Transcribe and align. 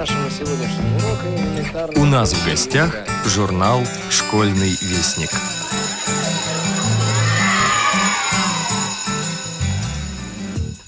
нашего 0.00 0.30
сегодняшнего 0.30 0.96
урока 0.96 1.26
элементарно... 1.28 2.00
У 2.00 2.06
нас 2.06 2.32
в 2.32 2.46
гостях 2.46 2.96
журнал 3.26 3.82
«Школьный 4.08 4.70
вестник». 4.70 5.28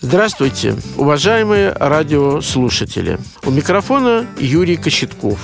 Здравствуйте, 0.00 0.76
уважаемые 0.96 1.72
радиослушатели. 1.72 3.18
У 3.44 3.50
микрофона 3.50 4.24
Юрий 4.38 4.78
Кочетков. 4.78 5.38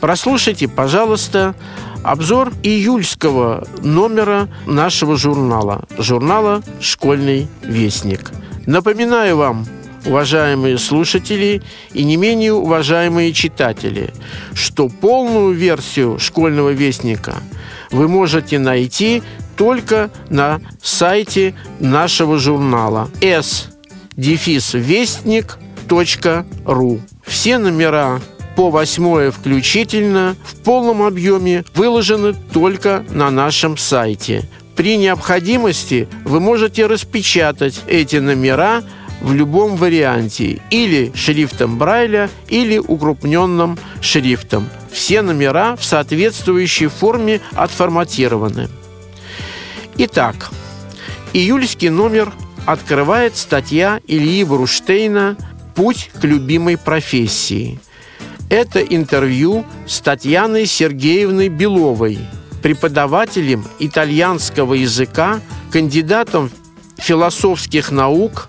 Прослушайте, 0.00 0.66
пожалуйста, 0.66 1.54
обзор 2.02 2.54
июльского 2.62 3.68
номера 3.82 4.48
нашего 4.64 5.18
журнала, 5.18 5.84
журнала 5.98 6.62
«Школьный 6.80 7.46
вестник». 7.62 8.30
Напоминаю 8.64 9.36
вам, 9.36 9.66
уважаемые 10.06 10.78
слушатели 10.78 11.62
и 11.92 12.04
не 12.04 12.16
менее 12.16 12.52
уважаемые 12.52 13.32
читатели, 13.32 14.10
что 14.54 14.88
полную 14.88 15.52
версию 15.52 16.18
«Школьного 16.18 16.70
вестника» 16.70 17.36
вы 17.90 18.08
можете 18.08 18.58
найти 18.58 19.22
только 19.56 20.10
на 20.28 20.60
сайте 20.82 21.54
нашего 21.80 22.38
журнала 22.38 23.08
s 23.20 23.68
вестник.ру. 24.16 25.60
Все 27.24 27.58
номера 27.58 28.20
по 28.56 28.70
восьмое 28.70 29.30
включительно 29.30 30.34
в 30.44 30.56
полном 30.62 31.02
объеме 31.02 31.64
выложены 31.74 32.34
только 32.52 33.04
на 33.10 33.30
нашем 33.30 33.76
сайте. 33.76 34.48
При 34.74 34.96
необходимости 34.96 36.08
вы 36.24 36.40
можете 36.40 36.86
распечатать 36.86 37.80
эти 37.86 38.16
номера 38.16 38.82
в 39.20 39.32
любом 39.32 39.76
варианте 39.76 40.60
или 40.70 41.12
шрифтом 41.14 41.78
Брайля, 41.78 42.30
или 42.48 42.78
укрупненным 42.78 43.78
шрифтом. 44.00 44.68
Все 44.90 45.22
номера 45.22 45.76
в 45.76 45.84
соответствующей 45.84 46.86
форме 46.86 47.40
отформатированы. 47.52 48.68
Итак, 49.98 50.50
июльский 51.32 51.88
номер 51.88 52.32
открывает 52.66 53.36
статья 53.36 54.00
Ильи 54.06 54.44
Бруштейна 54.44 55.36
«Путь 55.74 56.10
к 56.20 56.24
любимой 56.24 56.76
профессии». 56.76 57.80
Это 58.48 58.80
интервью 58.80 59.64
с 59.86 60.00
Татьяной 60.00 60.66
Сергеевной 60.66 61.48
Беловой, 61.48 62.18
преподавателем 62.62 63.64
итальянского 63.80 64.74
языка, 64.74 65.40
кандидатом 65.72 66.50
философских 66.96 67.90
наук, 67.90 68.48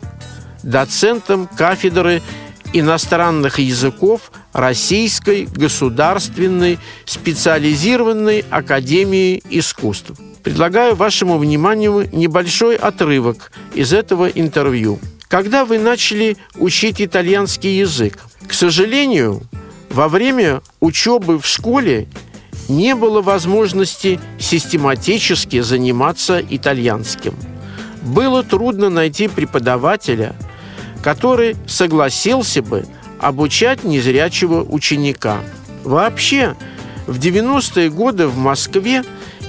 доцентом 0.67 1.47
кафедры 1.47 2.21
иностранных 2.73 3.59
языков 3.59 4.31
Российской 4.51 5.45
государственной 5.45 6.77
специализированной 7.05 8.43
академии 8.49 9.41
искусств. 9.49 10.11
Предлагаю 10.43 10.95
вашему 10.95 11.37
вниманию 11.37 12.09
небольшой 12.11 12.75
отрывок 12.75 13.51
из 13.73 13.93
этого 13.93 14.27
интервью. 14.27 14.99
Когда 15.29 15.65
вы 15.65 15.79
начали 15.79 16.37
учить 16.55 17.01
итальянский 17.01 17.79
язык? 17.79 18.19
К 18.47 18.53
сожалению, 18.53 19.43
во 19.89 20.09
время 20.09 20.61
учебы 20.81 21.39
в 21.39 21.47
школе 21.47 22.07
не 22.67 22.95
было 22.95 23.21
возможности 23.21 24.19
систематически 24.39 25.61
заниматься 25.61 26.41
итальянским. 26.41 27.35
Было 28.01 28.43
трудно 28.43 28.89
найти 28.89 29.27
преподавателя, 29.27 30.35
который 30.97 31.55
согласился 31.67 32.61
бы 32.61 32.85
обучать 33.19 33.83
незрячего 33.83 34.63
ученика. 34.63 35.39
Вообще, 35.83 36.55
в 37.07 37.19
90-е 37.19 37.89
годы 37.89 38.27
в 38.27 38.37
Москве 38.37 39.03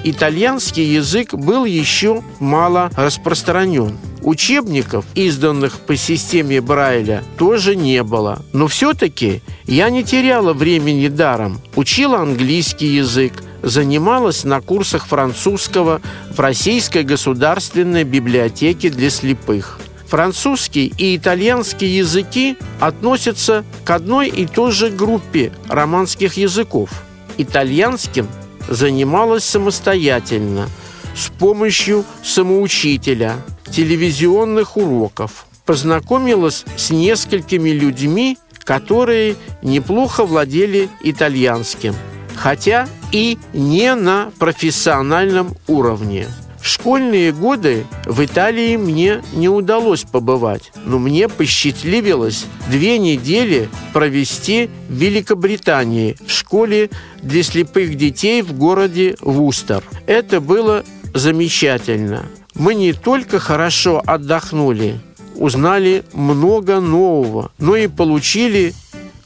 итальянский 0.05 0.85
язык 0.85 1.35
был 1.35 1.65
еще 1.65 2.23
мало 2.39 2.91
распространен. 2.97 3.99
Учебников, 4.23 5.05
изданных 5.15 5.81
по 5.81 5.97
системе 5.97 6.61
Брайля, 6.61 7.23
тоже 7.37 7.77
не 7.77 8.03
было. 8.03 8.43
Но 8.53 8.69
все-таки 8.69 9.43
я 9.65 9.91
не 9.91 10.05
теряла 10.05 10.53
времени 10.53 11.09
даром. 11.09 11.61
Учила 11.77 12.19
английский 12.21 12.89
язык, 12.89 13.33
занималась 13.63 14.45
на 14.45 14.61
курсах 14.61 15.07
французского 15.07 16.01
в 16.31 16.41
Российской 16.41 17.05
государственной 17.05 18.05
библиотеке 18.05 18.91
для 18.91 19.11
слепых. 19.11 19.81
Французский 20.09 20.93
и 20.97 21.17
итальянский 21.17 21.99
языки 21.99 22.57
относятся 22.81 23.63
к 23.85 23.91
одной 23.91 24.29
и 24.29 24.47
той 24.47 24.73
же 24.73 24.89
группе 24.89 25.53
романских 25.69 26.39
языков. 26.39 26.89
Итальянским 27.37 28.27
занималась 28.69 29.45
самостоятельно, 29.45 30.71
с 31.15 31.29
помощью 31.29 32.07
самоучителя, 32.25 33.37
телевизионных 33.71 34.79
уроков. 34.79 35.45
Познакомилась 35.67 36.65
с 36.79 36.89
несколькими 36.89 37.69
людьми, 37.69 38.39
которые 38.61 39.37
неплохо 39.61 40.25
владели 40.25 40.89
итальянским, 41.03 41.95
хотя 42.35 42.89
и 43.13 43.37
не 43.53 43.95
на 43.95 44.31
профессиональном 44.39 45.55
уровне. 45.67 46.29
Школьные 46.69 47.33
годы 47.33 47.87
в 48.05 48.23
Италии 48.23 48.77
мне 48.77 49.23
не 49.33 49.49
удалось 49.49 50.03
побывать, 50.03 50.71
но 50.85 50.99
мне 50.99 51.27
посчастливилось 51.27 52.45
две 52.71 52.99
недели 52.99 53.71
провести 53.95 54.69
в 54.91 54.93
Великобритании 54.93 56.19
в 56.27 56.31
школе 56.31 56.91
для 57.23 57.43
слепых 57.43 57.95
детей 57.95 58.43
в 58.43 58.53
городе 58.53 59.17
Вустер. 59.23 59.83
Это 60.07 60.43
было 60.43 60.85
замечательно. 61.15 62.27
Мы 62.53 62.75
не 62.75 62.93
только 62.93 63.39
хорошо 63.39 64.03
отдохнули, 64.05 65.01
узнали 65.37 66.05
много 66.13 66.81
нового, 66.81 67.51
но 67.57 67.77
и 67.77 67.87
получили 67.87 68.75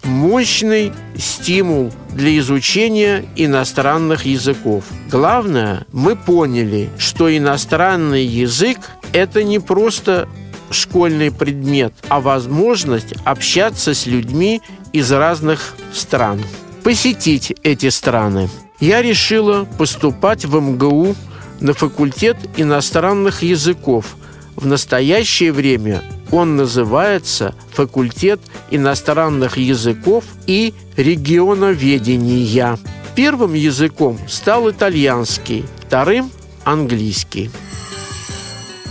мощный 0.05 0.93
стимул 1.17 1.93
для 2.11 2.39
изучения 2.39 3.25
иностранных 3.37 4.27
языков. 4.27 4.85
Главное, 5.11 5.87
мы 5.93 6.17
поняли, 6.17 6.91
что 6.99 7.35
иностранный 7.35 8.25
язык– 8.25 8.79
это 9.13 9.43
не 9.43 9.59
просто 9.59 10.29
школьный 10.71 11.31
предмет, 11.31 11.93
а 12.09 12.21
возможность 12.21 13.15
общаться 13.25 13.95
с 13.95 14.07
людьми 14.07 14.63
из 14.93 15.11
разных 15.13 15.75
стран. 15.93 16.43
Посетить 16.83 17.55
эти 17.63 17.89
страны. 17.91 18.49
Я 18.81 19.03
решила 19.03 19.65
поступать 19.79 20.45
в 20.45 20.59
МГУ 20.59 21.15
на 21.61 21.75
факультет 21.75 22.37
иностранных 22.57 23.43
языков. 23.43 24.17
В 24.57 24.67
настоящее 24.67 25.53
время 25.53 26.03
он 26.33 26.57
называется 26.57 27.55
«Факультет 27.73 28.41
иностранных 28.71 29.59
языков 29.59 30.25
и 30.47 30.75
регионоведения». 30.97 32.79
Первым 33.15 33.53
языком 33.53 34.19
стал 34.27 34.71
итальянский, 34.71 35.65
вторым– 35.87 36.31
английский. 36.65 37.51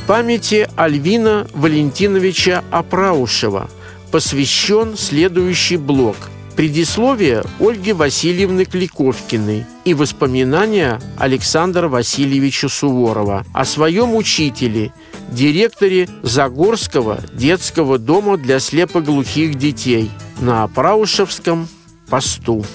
Памяти 0.07 0.69
Альвина 0.75 1.47
Валентиновича 1.53 2.63
Апраушева 2.69 3.69
посвящен 4.12 4.96
следующий 4.96 5.78
блок– 5.78 6.18
Предисловие 6.56 7.44
Ольги 7.59 7.94
Васильевны 7.94 8.66
Кликовкиной 8.66 9.66
и 9.85 9.94
воспоминания 9.94 11.01
Александра 11.18 11.88
Васильевича 11.88 12.68
Суворова 12.68 13.46
о 13.53 13.66
своем 13.66 14.16
учителе, 14.16 14.94
директоре 15.31 16.08
Загорского 16.22 17.19
детского 17.34 17.97
дома 17.97 18.38
для 18.38 18.59
слепоглухих 18.59 19.56
детей 19.56 20.12
на 20.40 20.68
Праушевском 20.68 21.68
посту. 22.10 22.66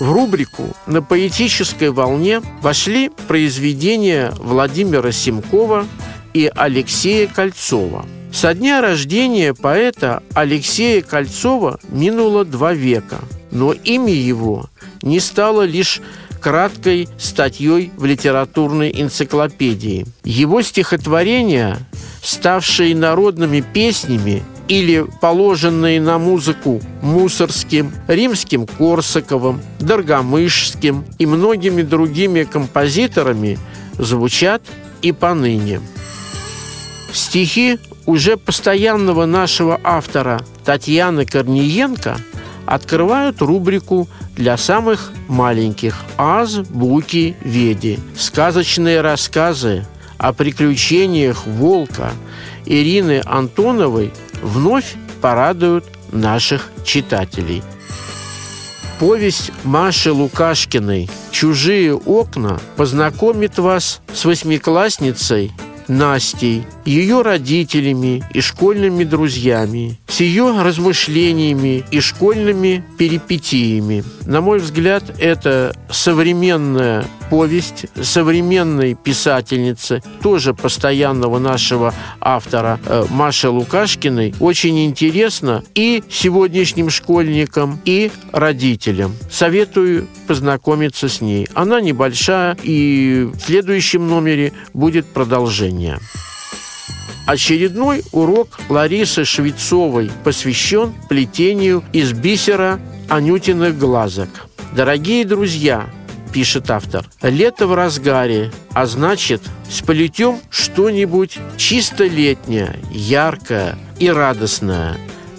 В 0.00 0.12
рубрику 0.12 0.76
«На 0.86 1.00
поэтической 1.00 1.90
волне» 1.90 2.42
вошли 2.60 3.10
произведения 3.28 4.32
Владимира 4.38 5.10
Симкова 5.10 5.86
и 6.34 6.50
Алексея 6.54 7.26
Кольцова. 7.28 8.04
Со 8.30 8.52
дня 8.52 8.82
рождения 8.82 9.54
поэта 9.54 10.22
Алексея 10.34 11.00
Кольцова 11.00 11.80
минуло 11.88 12.44
два 12.44 12.74
века, 12.74 13.20
но 13.50 13.72
имя 13.72 14.12
его 14.12 14.68
не 15.00 15.20
стало 15.20 15.62
лишь 15.62 16.02
краткой 16.40 17.08
статьей 17.18 17.92
в 17.96 18.04
литературной 18.04 18.92
энциклопедии. 18.94 20.06
Его 20.24 20.62
стихотворения, 20.62 21.78
ставшие 22.22 22.94
народными 22.94 23.60
песнями 23.60 24.42
или 24.68 25.06
положенные 25.20 26.00
на 26.00 26.18
музыку 26.18 26.80
Мусорским, 27.02 27.92
Римским 28.08 28.66
Корсаковым, 28.66 29.60
Доргомышским 29.78 31.04
и 31.18 31.26
многими 31.26 31.82
другими 31.82 32.44
композиторами, 32.44 33.58
звучат 33.98 34.62
и 35.02 35.12
поныне. 35.12 35.80
Стихи 37.12 37.78
уже 38.06 38.36
постоянного 38.36 39.26
нашего 39.26 39.80
автора 39.82 40.40
Татьяны 40.64 41.26
Корниенко 41.26 42.18
открывают 42.66 43.40
рубрику 43.40 44.08
для 44.34 44.56
самых 44.56 45.12
маленьких 45.28 46.04
«Аз, 46.18 46.56
Буки, 46.56 47.36
Веди». 47.42 47.98
Сказочные 48.16 49.00
рассказы 49.00 49.86
о 50.18 50.32
приключениях 50.32 51.46
волка 51.46 52.12
Ирины 52.64 53.22
Антоновой 53.24 54.12
вновь 54.42 54.94
порадуют 55.20 55.84
наших 56.12 56.70
читателей. 56.84 57.62
Повесть 58.98 59.52
Маши 59.62 60.10
Лукашкиной 60.10 61.10
«Чужие 61.30 61.94
окна» 61.94 62.58
познакомит 62.76 63.58
вас 63.58 64.00
с 64.12 64.24
восьмиклассницей 64.24 65.52
Настей, 65.86 66.64
ее 66.84 67.22
родителями 67.22 68.24
и 68.32 68.40
школьными 68.40 69.04
друзьями, 69.04 70.00
с 70.08 70.20
ее 70.20 70.62
размышлениями 70.62 71.84
и 71.90 72.00
школьными 72.00 72.84
перипетиями. 72.98 74.04
На 74.24 74.40
мой 74.40 74.58
взгляд, 74.58 75.04
это 75.18 75.74
современная 75.90 77.04
повесть 77.30 77.86
современной 78.00 78.94
писательницы, 78.94 80.02
тоже 80.22 80.54
постоянного 80.54 81.38
нашего 81.38 81.92
автора 82.20 82.78
э, 82.86 83.04
Маши 83.10 83.48
Лукашкиной, 83.48 84.34
очень 84.40 84.84
интересно 84.84 85.64
и 85.74 86.02
сегодняшним 86.08 86.90
школьникам, 86.90 87.80
и 87.84 88.10
родителям. 88.32 89.14
Советую 89.30 90.06
познакомиться 90.26 91.08
с 91.08 91.20
ней. 91.20 91.48
Она 91.54 91.80
небольшая, 91.80 92.56
и 92.62 93.28
в 93.32 93.40
следующем 93.40 94.08
номере 94.08 94.52
будет 94.72 95.06
продолжение. 95.06 95.98
Очередной 97.26 98.04
урок 98.12 98.60
Ларисы 98.68 99.24
Швецовой 99.24 100.12
посвящен 100.22 100.94
плетению 101.08 101.82
из 101.92 102.12
бисера 102.12 102.78
анютиных 103.08 103.76
глазок. 103.76 104.28
Дорогие 104.76 105.24
друзья, 105.24 105.90
пишет 106.32 106.70
автор, 106.70 107.04
лето 107.22 107.66
в 107.66 107.74
разгаре, 107.74 108.52
а 108.72 108.86
значит, 108.86 109.42
сплетем 109.68 110.38
что-нибудь 110.50 111.38
чисто 111.56 112.04
летнее, 112.04 112.78
яркое 112.92 113.76
и 113.98 114.08
радостное. 114.08 114.96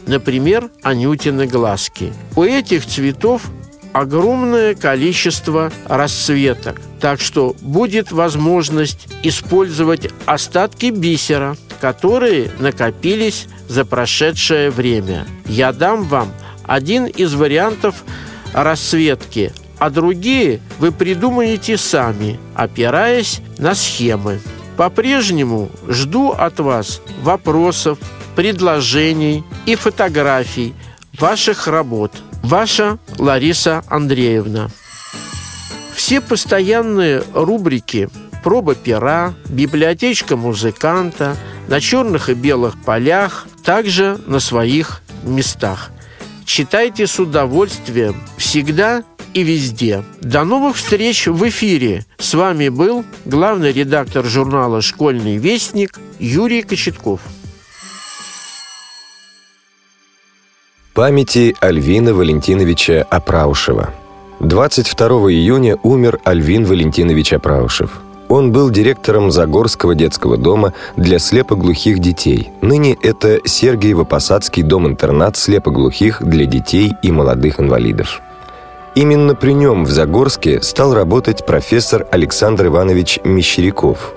Например, 0.07 0.69
анютины 0.83 1.47
глазки. 1.47 2.11
У 2.35 2.43
этих 2.43 2.85
цветов 2.85 3.43
огромное 3.99 4.75
количество 4.75 5.71
расцветок, 5.85 6.81
так 6.99 7.21
что 7.21 7.55
будет 7.61 8.11
возможность 8.11 9.07
использовать 9.23 10.09
остатки 10.25 10.87
бисера– 10.87 11.55
которые 11.79 12.51
накопились 12.59 13.47
за 13.67 13.85
прошедшее 13.85 14.69
время. 14.69 15.25
Я 15.45 15.71
дам 15.71 16.03
вам 16.03 16.31
один 16.63 17.05
из 17.05 17.33
вариантов 17.33 18.03
расцветки, 18.53 19.53
а 19.79 19.89
другие 19.89 20.59
вы 20.79 20.91
придумаете 20.91 21.77
сами, 21.77 22.39
опираясь 22.55 23.41
на 23.57 23.75
схемы. 23.75 24.39
По-прежнему 24.75 25.69
жду 25.87 26.31
от 26.31 26.59
вас 26.59 27.01
вопросов, 27.21 27.97
предложений 28.35 29.43
и 29.65 29.75
фотографий 29.75 30.73
ваших 31.19 31.67
работ. 31.67 32.11
Ваша 32.47 32.97
Лариса 33.17 33.83
Андреевна. 33.89 34.69
Все 35.93 36.21
постоянные 36.21 37.21
рубрики 37.33 38.07
«Проба 38.41 38.73
пера», 38.73 39.33
«Библиотечка 39.49 40.37
музыканта», 40.37 41.35
на 41.67 41.81
черных 41.81 42.29
и 42.29 42.33
белых 42.35 42.81
полях, 42.85 43.47
также 43.65 44.17
на 44.27 44.39
своих 44.39 45.01
местах. 45.23 45.91
Читайте 46.45 47.05
с 47.05 47.19
удовольствием 47.19 48.15
всегда 48.37 49.03
и 49.33 49.43
везде. 49.43 50.05
До 50.21 50.45
новых 50.45 50.77
встреч 50.77 51.27
в 51.27 51.49
эфире. 51.49 52.05
С 52.17 52.33
вами 52.33 52.69
был 52.69 53.03
главный 53.25 53.73
редактор 53.73 54.23
журнала 54.23 54.81
«Школьный 54.81 55.35
вестник» 55.35 55.99
Юрий 56.17 56.61
Кочетков. 56.61 57.19
Памяти 60.97 61.55
Альвина 61.59 62.11
Валентиновича 62.11 63.05
Апраушева. 63.11 63.91
22 64.39 65.07
июня 65.31 65.77
умер 65.83 66.19
Альвин 66.23 66.65
Валентинович 66.65 67.33
Апраушев– 67.33 68.01
он 68.29 68.51
был 68.51 68.71
директором 68.71 69.29
Загорского 69.29 69.93
детского 69.93 70.37
дома 70.37 70.73
для 70.95 71.19
слепоглухих 71.19 71.99
детей. 71.99 72.49
Ныне 72.61 72.97
это 72.99 73.37
Сергиево-Посадский 73.37 74.63
дом-интернат 74.63 75.37
слепоглухих 75.37 76.23
для 76.23 76.45
детей 76.45 76.93
и 77.03 77.11
молодых 77.11 77.59
инвалидов. 77.59 78.19
Именно 78.95 79.35
при 79.35 79.53
нем 79.53 79.85
в 79.85 79.91
Загорске 79.91 80.63
стал 80.63 80.95
работать 80.95 81.45
профессор 81.45 82.07
Александр 82.11 82.65
Иванович 82.65 83.19
Мещеряков 83.23 84.13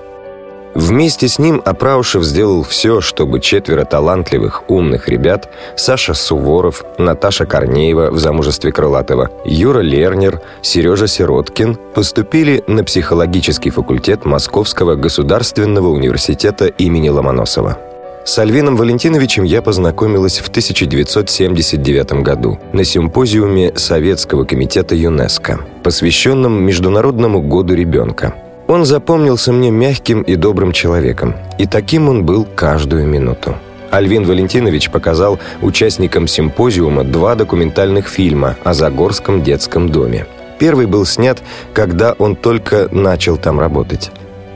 Вместе 0.73 1.27
с 1.27 1.37
ним 1.37 1.61
Апраушев 1.65 2.23
сделал 2.23 2.63
все, 2.63 3.01
чтобы 3.01 3.41
четверо 3.41 3.83
талантливых, 3.83 4.69
умных 4.69 5.09
ребят 5.09 5.49
Саша 5.75 6.13
Суворов, 6.13 6.85
Наташа 6.97 7.45
Корнеева 7.45 8.09
в 8.09 8.19
замужестве 8.19 8.71
Крылатова, 8.71 9.29
Юра 9.43 9.81
Лернер, 9.81 10.41
Сережа 10.61 11.07
Сироткин 11.07 11.77
поступили 11.93 12.63
на 12.67 12.85
психологический 12.85 13.69
факультет 13.69 14.23
Московского 14.23 14.95
государственного 14.95 15.89
университета 15.89 16.67
имени 16.67 17.09
Ломоносова. 17.09 17.77
С 18.23 18.37
Альвином 18.39 18.77
Валентиновичем 18.77 19.43
я 19.43 19.61
познакомилась 19.61 20.39
в 20.39 20.47
1979 20.47 22.13
году 22.23 22.59
на 22.71 22.85
симпозиуме 22.85 23.73
Советского 23.75 24.45
комитета 24.45 24.95
ЮНЕСКО, 24.95 25.59
посвященном 25.83 26.63
Международному 26.63 27.41
году 27.41 27.73
ребенка– 27.73 28.35
он 28.71 28.85
запомнился 28.85 29.51
мне 29.51 29.69
мягким 29.69 30.21
и 30.21 30.37
добрым 30.37 30.71
человеком, 30.71 31.35
и 31.57 31.65
таким 31.65 32.07
он 32.07 32.25
был 32.25 32.47
каждую 32.55 33.05
минуту. 33.05 33.57
Альвин 33.91 34.23
Валентинович 34.23 34.89
показал 34.89 35.39
участникам 35.61 36.25
симпозиума 36.25 37.03
два 37.03 37.35
документальных 37.35 38.07
фильма 38.07 38.55
о 38.63 38.73
Загорском 38.73 39.43
детском 39.43 39.89
доме. 39.89 40.25
Первый 40.57 40.85
был 40.85 41.05
снят, 41.05 41.37
когда 41.73 42.13
он 42.13 42.37
только 42.37 42.87
начал 42.91 43.35
там 43.35 43.59
работать. 43.59 44.09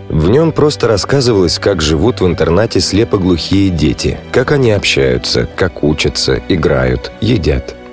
В 0.07 0.29
нем 0.29 0.53
просто 0.53 0.87
рассказывалось, 0.87 1.59
как 1.59 1.81
живут 1.81 2.21
в 2.21 2.25
интернате 2.25 2.79
слепоглухие 2.79 3.69
дети, 3.69 4.17
как 4.31 4.53
они 4.53 4.71
общаются, 4.71 5.45
как 5.57 5.83
учатся, 5.83 6.41
играют, 6.47 7.11
едят– 7.19 7.75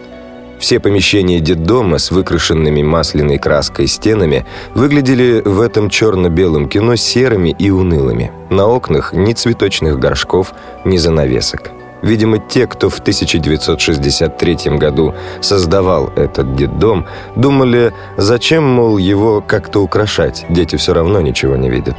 все 0.63 0.79
помещения 0.79 1.41
детдома 1.41 1.99
с 1.99 2.13
выкрашенными 2.13 2.85
масляной 2.85 3.39
краской 3.39 3.89
стенами 3.89 4.47
выглядели 4.75 5.43
в 5.45 5.61
этом 5.61 5.91
черно-белом 5.91 6.69
кино 6.69 6.95
серыми 6.95 7.51
и 7.59 7.71
унылыми. 7.71 8.31
На 8.49 8.69
окнах 8.69 9.13
ни 9.13 9.33
цветочных 9.33 9.99
горшков, 9.99 10.55
ни 10.85 10.99
занавесок. 10.99 11.73
Видимо, 12.03 12.39
те, 12.39 12.69
кто 12.69 12.91
в 12.91 13.01
1963 13.01 14.79
году 14.79 15.15
создавал 15.41 16.13
этот 16.15 16.55
детдом, 16.55 17.07
думали, 17.35 17.93
зачем, 18.17 18.63
мол, 18.63 18.99
его 18.99 19.41
как-то 19.41 19.81
украшать, 19.81 20.47
дети 20.49 20.77
все 20.77 20.95
равно 20.95 21.21
ничего 21.21 21.57
не 21.57 21.71
видят. 21.71 21.97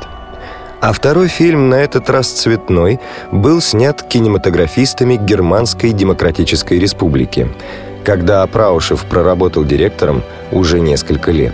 А 0.79 0.93
второй 0.93 1.27
фильм, 1.27 1.67
на 1.67 1.75
этот 1.75 2.09
раз 2.09 2.29
цветной, 2.29 3.01
был 3.33 3.59
снят 3.59 4.01
кинематографистами 4.03 5.17
Германской 5.17 5.91
Демократической 5.91 6.79
Республики 6.79 7.49
когда 8.03 8.43
Апраушев 8.43 9.05
проработал 9.05 9.63
директором 9.63 10.23
уже 10.51 10.79
несколько 10.79 11.31
лет. 11.31 11.53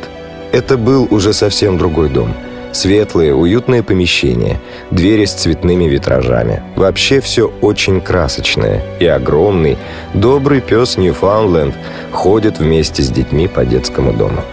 Это 0.51 0.77
был 0.77 1.07
уже 1.11 1.33
совсем 1.33 1.77
другой 1.77 2.09
дом. 2.09 2.33
Светлые, 2.71 3.33
уютные 3.33 3.81
помещения, 3.81 4.59
двери 4.91 5.25
с 5.25 5.33
цветными 5.33 5.85
витражами. 5.85 6.61
Вообще 6.75 7.19
все 7.19 7.51
очень 7.61 7.99
красочное. 7.99 8.83
И 8.99 9.05
огромный, 9.05 9.77
добрый 10.13 10.61
пес 10.61 10.97
Ньюфаундленд 10.97 11.75
ходит 12.11 12.59
вместе 12.59 13.01
с 13.01 13.09
детьми 13.09 13.47
по 13.47 13.65
детскому 13.65 14.13
дому. 14.13 14.43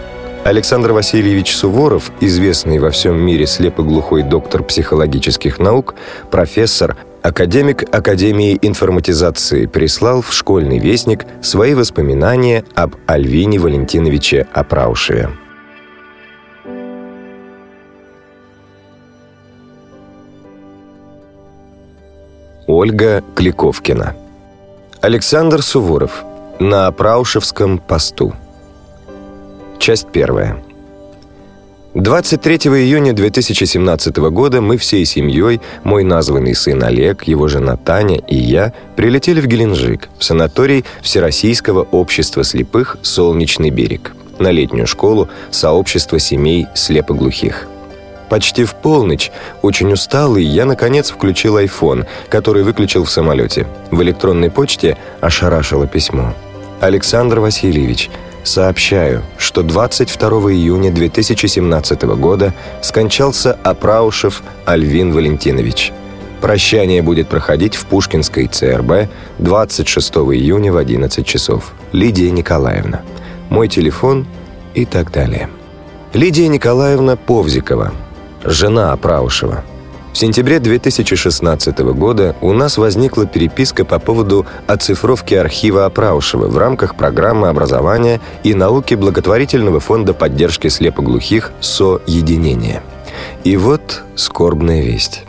Александр 0.43 0.93
Васильевич 0.93 1.55
Суворов, 1.55 2.11
известный 2.21 2.79
во 2.79 2.89
всем 2.89 3.19
мире 3.19 3.45
слепоглухой 3.45 4.23
доктор 4.23 4.63
психологических 4.63 5.59
наук, 5.59 5.93
профессор, 6.31 6.95
Академик 7.27 7.93
Академии 7.93 8.57
информатизации 8.61 9.65
прислал 9.65 10.21
в 10.21 10.31
школьный 10.31 10.79
вестник 10.79 11.25
свои 11.41 11.73
воспоминания 11.73 12.63
об 12.73 12.95
Альвине 13.05 13.59
Валентиновиче 13.59 14.47
Апраушеве. 14.53 15.29
Ольга 22.65 23.21
Кликовкина. 23.35 24.15
Александр 25.01 25.61
Суворов. 25.61 26.23
На 26.59 26.87
Апраушевском 26.87 27.77
посту 27.77 28.33
Часть 29.79 30.07
первая 30.13 30.63
23 31.99 32.57
июня 32.57 33.11
2017 33.11 34.17
года 34.17 34.61
мы 34.61 34.77
всей 34.77 35.03
семьей, 35.03 35.61
мой 35.83 36.03
названный 36.03 36.53
сын 36.53 36.83
Олег, 36.83 37.23
его 37.23 37.47
жена 37.47 37.75
Таня 37.75 38.19
и 38.19 38.35
я, 38.35 38.71
прилетели 38.95 39.41
в 39.41 39.47
Геленджик, 39.47 40.07
в 40.19 40.23
санаторий 40.23 40.85
Всероссийского 41.01 41.81
общества 41.89 42.43
слепых 42.43 42.97
«Солнечный 43.01 43.71
берег», 43.71 44.13
на 44.37 44.51
летнюю 44.51 44.85
школу 44.85 45.27
сообщества 45.49 46.19
семей 46.19 46.67
слепоглухих. 46.75 47.67
Почти 48.29 48.63
в 48.63 48.75
полночь, 48.75 49.31
очень 49.63 49.91
усталый, 49.91 50.43
я, 50.43 50.65
наконец, 50.65 51.09
включил 51.09 51.57
iPhone, 51.57 52.05
который 52.29 52.61
выключил 52.61 53.05
в 53.05 53.09
самолете. 53.09 53.65
В 53.89 54.03
электронной 54.03 54.51
почте 54.51 54.97
ошарашило 55.19 55.87
письмо. 55.87 56.35
«Александр 56.79 57.39
Васильевич, 57.39 58.11
сообщаю, 58.47 59.23
что 59.37 59.61
22 59.61 60.29
июня 60.53 60.91
2017 60.91 62.01
года 62.03 62.53
скончался 62.81 63.53
Апраушев 63.63 64.41
Альвин 64.65 65.13
Валентинович. 65.13 65.91
Прощание 66.41 67.01
будет 67.01 67.27
проходить 67.29 67.75
в 67.75 67.85
Пушкинской 67.85 68.47
ЦРБ 68.47 69.09
26 69.39 70.13
июня 70.15 70.71
в 70.71 70.77
11 70.77 71.25
часов. 71.25 71.73
Лидия 71.91 72.31
Николаевна. 72.31 73.01
Мой 73.49 73.67
телефон 73.67 74.27
и 74.73 74.85
так 74.85 75.11
далее. 75.11 75.49
Лидия 76.13 76.47
Николаевна 76.47 77.15
Повзикова, 77.15 77.91
жена 78.43 78.93
Апраушева. 78.93 79.63
В 80.17 80.19
сентябре 80.19 80.59
2016 80.59 81.77
года 81.93 82.35
у 82.41 82.51
нас 82.51 82.79
возникла 82.79 83.27
переписка 83.27 83.85
по 83.85 83.99
поводу 83.99 84.47
оцифровки 84.65 85.35
архива 85.35 85.85
Апраушева 85.85 86.47
в 86.47 86.57
рамках 86.57 86.95
программы 86.95 87.49
образования 87.49 88.19
и 88.41 88.55
науки 88.55 88.95
благотворительного 88.95 89.79
фонда 89.79 90.15
поддержки 90.15 90.69
слепоглухих 90.69 91.51
«Со-единение». 91.59 92.81
И 93.43 93.57
вот 93.57 94.05
скорбная 94.15 94.81
весть. 94.81 95.23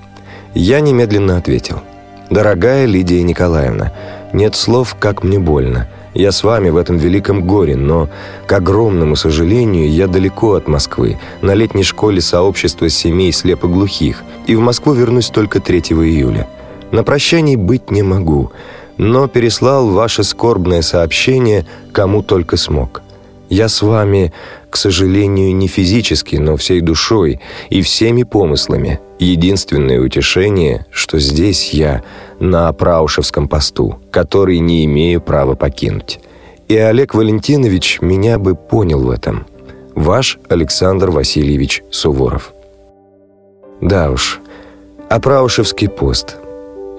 Я 0.55 0.81
немедленно 0.81 1.37
ответил. 1.37 1.83
«Дорогая 2.31 2.87
Лидия 2.87 3.23
Николаевна, 3.23 3.93
нет 4.33 4.57
слов, 4.57 4.97
как 4.99 5.23
мне 5.23 5.39
больно. 5.39 5.87
Я 6.19 6.33
с 6.33 6.43
вами 6.43 6.69
в 6.71 6.77
этом 6.77 6.97
великом 6.97 7.47
горе, 7.47 7.77
но, 7.77 8.09
к 8.49 8.53
огромному 8.53 9.15
сожалению, 9.15 9.89
я 9.89 10.09
далеко 10.09 10.55
от 10.55 10.67
Москвы, 10.67 11.17
на 11.43 11.55
летней 11.55 11.85
школе 11.85 12.21
сообщества 12.21 12.89
семей 12.89 13.31
слепоглухих, 13.33 14.25
и 14.49 14.57
в 14.57 14.61
Москву 14.61 14.95
вернусь 14.95 15.29
только 15.29 15.61
3 15.61 15.79
июля. 15.79 16.49
На 16.91 17.05
прощании 17.05 17.55
быть 17.55 17.93
не 17.93 18.03
могу, 18.03 18.51
но 18.97 19.29
переслал 19.29 19.91
ваше 19.91 20.25
скорбное 20.25 20.83
сообщение 20.83 21.67
кому 21.93 22.25
только 22.25 22.57
смог. 22.57 23.03
Я 23.49 23.69
с 23.69 23.81
вами, 23.81 24.33
к 24.71 24.77
сожалению, 24.77 25.55
не 25.55 25.69
физически, 25.69 26.35
но 26.35 26.57
всей 26.57 26.81
душой 26.81 27.41
и 27.71 27.81
всеми 27.81 28.25
помыслами. 28.25 28.99
Единственное 29.21 30.01
утешение, 30.01 30.85
что 30.91 31.21
здесь 31.21 31.73
я 31.73 32.03
на 32.41 32.73
Праушевском 32.73 33.49
посту, 33.49 33.99
который 34.11 34.59
не 34.59 34.85
имею 34.85 35.21
права 35.21 35.55
покинуть. 35.55 36.21
И 36.69 36.77
Олег 36.77 37.15
Валентинович 37.15 38.01
меня 38.01 38.39
бы 38.39 38.55
понял 38.55 39.03
в 39.03 39.11
этом. 39.11 39.47
Ваш 39.95 40.39
Александр 40.49 41.11
Васильевич 41.11 41.83
Суворов. 41.91 42.53
Да 43.81 44.11
уж, 44.11 44.41
Апраушевский 45.09 45.89
пост– 45.89 46.37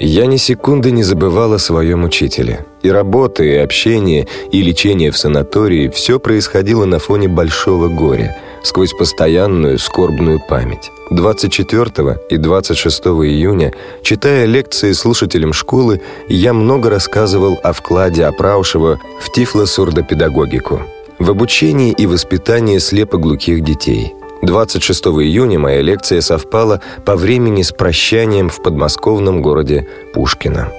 я 0.01 0.27
ни 0.27 0.37
секунды 0.37 0.91
не 0.91 1.03
забывал 1.03 1.51
о 1.51 1.59
своем 1.59 2.05
учителе. 2.05 2.65
И 2.83 2.89
работа, 2.89 3.43
и 3.43 3.55
общение, 3.55 4.27
и 4.49 4.61
лечение 4.61 5.11
в 5.11 5.17
санатории– 5.17 5.89
все 5.93 6.21
происходило 6.21 6.85
на 6.85 6.99
фоне 6.99 7.27
большого 7.27 7.89
горя, 7.89 8.37
сквозь 8.63 8.93
постоянную 8.93 9.77
скорбную 9.77 10.39
память. 10.39 10.91
24 11.09 12.19
и 12.29 12.37
26 12.37 12.99
июня, 13.05 13.73
читая 14.03 14.45
лекции 14.45 14.91
слушателям 14.91 15.53
школы, 15.53 16.01
я 16.27 16.53
много 16.53 16.89
рассказывал 16.89 17.59
о 17.63 17.73
вкладе 17.73 18.25
Апраушева 18.25 18.99
в 19.19 19.31
тифлосурдопедагогику, 19.31 20.81
в 21.17 21.29
обучении 21.29 21.91
и 21.91 22.05
воспитании 22.05 22.77
слепоглухих 22.77 23.63
детей– 23.63 24.13
26 24.41 25.05
июня 25.05 25.59
моя 25.59 25.81
лекция 25.81 26.21
совпала 26.21 26.81
по 27.05 27.15
времени 27.15 27.61
с 27.61 27.71
прощанием 27.71 28.49
в 28.49 28.61
подмосковном 28.61 29.41
городе 29.41 29.87
Пушкино. 30.13 30.71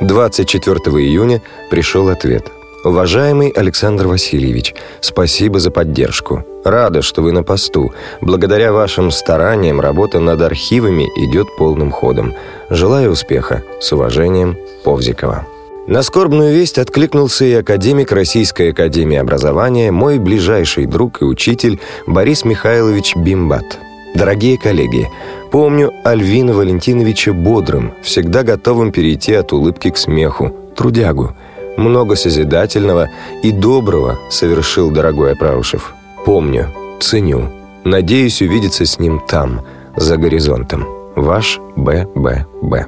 24 0.00 0.76
июня 1.02 1.40
пришел 1.70 2.08
ответ. 2.08 2.50
«Уважаемый 2.84 3.50
Александр 3.50 4.06
Васильевич, 4.06 4.74
спасибо 5.00 5.58
за 5.58 5.70
поддержку. 5.70 6.44
Рада, 6.66 7.00
что 7.00 7.22
вы 7.22 7.32
на 7.32 7.42
посту. 7.42 7.92
Благодаря 8.20 8.72
вашим 8.72 9.10
стараниям 9.10 9.80
работа 9.80 10.18
над 10.20 10.40
архивами 10.42 11.08
идет 11.16 11.46
полным 11.56 11.90
ходом. 11.90 12.34
Желаю 12.70 13.12
успеха. 13.12 13.62
С 13.80 13.92
уважением, 13.92 14.56
Повзикова». 14.84 15.46
На 15.86 16.02
скорбную 16.02 16.52
весть 16.52 16.78
откликнулся 16.78 17.44
и 17.44 17.52
академик 17.52 18.10
Российской 18.10 18.72
академии 18.72 19.18
образования, 19.18 19.92
мой 19.92 20.18
ближайший 20.18 20.86
друг 20.86 21.22
и 21.22 21.24
учитель 21.24 21.78
Борис 22.08 22.44
Михайлович 22.44 23.14
Бимбат. 23.14 23.78
Дорогие 24.16 24.58
коллеги, 24.58 25.08
помню 25.52 25.92
Альвина 26.02 26.54
Валентиновича 26.54 27.32
бодрым, 27.32 27.92
всегда 28.02 28.42
готовым 28.42 28.90
перейти 28.90 29.34
от 29.34 29.52
улыбки 29.52 29.90
к 29.90 29.96
смеху, 29.96 30.52
трудягу. 30.74 31.36
Много 31.76 32.16
созидательного 32.16 33.10
и 33.44 33.52
доброго 33.52 34.18
совершил 34.28 34.90
дорогой 34.90 35.34
Апраушев. 35.34 35.94
Помню, 36.26 36.66
ценю. 36.98 37.52
Надеюсь 37.84 38.42
увидеться 38.42 38.84
с 38.84 38.98
ним 38.98 39.22
там, 39.28 39.64
за 39.96 40.16
горизонтом. 40.16 40.84
Ваш 41.14 41.60
Б.Б.Б. 41.76 42.86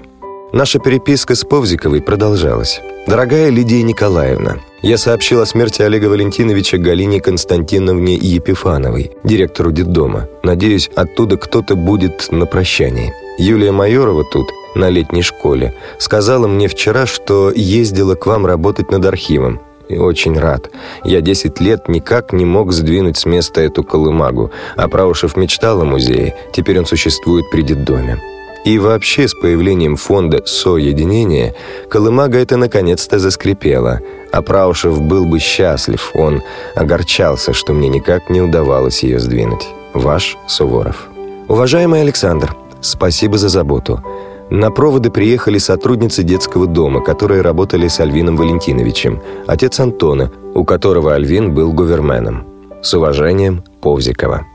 Наша 0.52 0.80
переписка 0.80 1.36
с 1.36 1.44
Повзиковой 1.44 2.02
продолжалась. 2.02 2.80
«Дорогая 3.06 3.50
Лидия 3.50 3.84
Николаевна, 3.84 4.56
я 4.82 4.98
сообщил 4.98 5.40
о 5.40 5.46
смерти 5.46 5.82
Олега 5.82 6.06
Валентиновича 6.06 6.78
Галине 6.78 7.20
Константиновне 7.20 8.16
Епифановой, 8.16 9.12
директору 9.22 9.70
детдома. 9.70 10.26
Надеюсь, 10.42 10.90
оттуда 10.96 11.36
кто-то 11.36 11.76
будет 11.76 12.32
на 12.32 12.44
прощании. 12.44 13.14
Юлия 13.38 13.70
Майорова 13.70 14.24
тут, 14.24 14.48
на 14.74 14.90
летней 14.90 15.22
школе, 15.22 15.76
сказала 15.98 16.48
мне 16.48 16.66
вчера, 16.66 17.06
что 17.06 17.52
ездила 17.54 18.16
к 18.16 18.26
вам 18.26 18.46
работать 18.46 18.90
над 18.90 19.06
архивом. 19.06 19.60
И 19.88 19.96
очень 19.96 20.38
рад. 20.38 20.70
Я 21.04 21.20
10 21.20 21.60
лет 21.60 21.88
никак 21.88 22.32
не 22.32 22.44
мог 22.44 22.72
сдвинуть 22.72 23.16
с 23.16 23.26
места 23.26 23.62
эту 23.62 23.82
колымагу, 23.82 24.50
а 24.76 24.88
Праушев 24.88 25.36
мечтал 25.36 25.80
о 25.80 25.84
музее, 25.84 26.36
теперь 26.52 26.78
он 26.78 26.86
существует 26.86 27.50
при 27.50 27.62
детдоме. 27.62 28.18
И 28.64 28.78
вообще 28.78 29.28
с 29.28 29.34
появлением 29.34 29.96
фонда 29.96 30.42
«Соединение» 30.44 31.54
Колымага 31.88 32.38
это 32.38 32.56
наконец-то 32.56 33.18
заскрипело, 33.18 34.00
а 34.30 34.42
Праушев 34.42 35.00
был 35.00 35.24
бы 35.24 35.38
счастлив, 35.38 36.10
он 36.14 36.42
огорчался, 36.74 37.54
что 37.54 37.72
мне 37.72 37.88
никак 37.88 38.28
не 38.28 38.42
удавалось 38.42 39.02
ее 39.02 39.20
сдвинуть. 39.20 39.66
Ваш 39.94 40.36
Суворов. 40.46 41.08
Уважаемый 41.48 42.02
Александр, 42.02 42.54
спасибо 42.82 43.38
за 43.38 43.48
заботу. 43.48 44.02
На 44.50 44.70
проводы 44.70 45.10
приехали 45.10 45.58
сотрудницы 45.58 46.22
детского 46.22 46.66
дома, 46.66 47.02
которые 47.02 47.42
работали 47.42 47.86
с 47.86 48.00
Альвином 48.00 48.36
Валентиновичем, 48.36 49.22
отец 49.46 49.78
Антона, 49.78 50.32
у 50.54 50.64
которого 50.64 51.14
Альвин 51.14 51.54
был 51.54 51.72
гуверменом. 51.72 52.46
С 52.82 52.94
уважением, 52.94 53.62
Повзикова. 53.82 54.46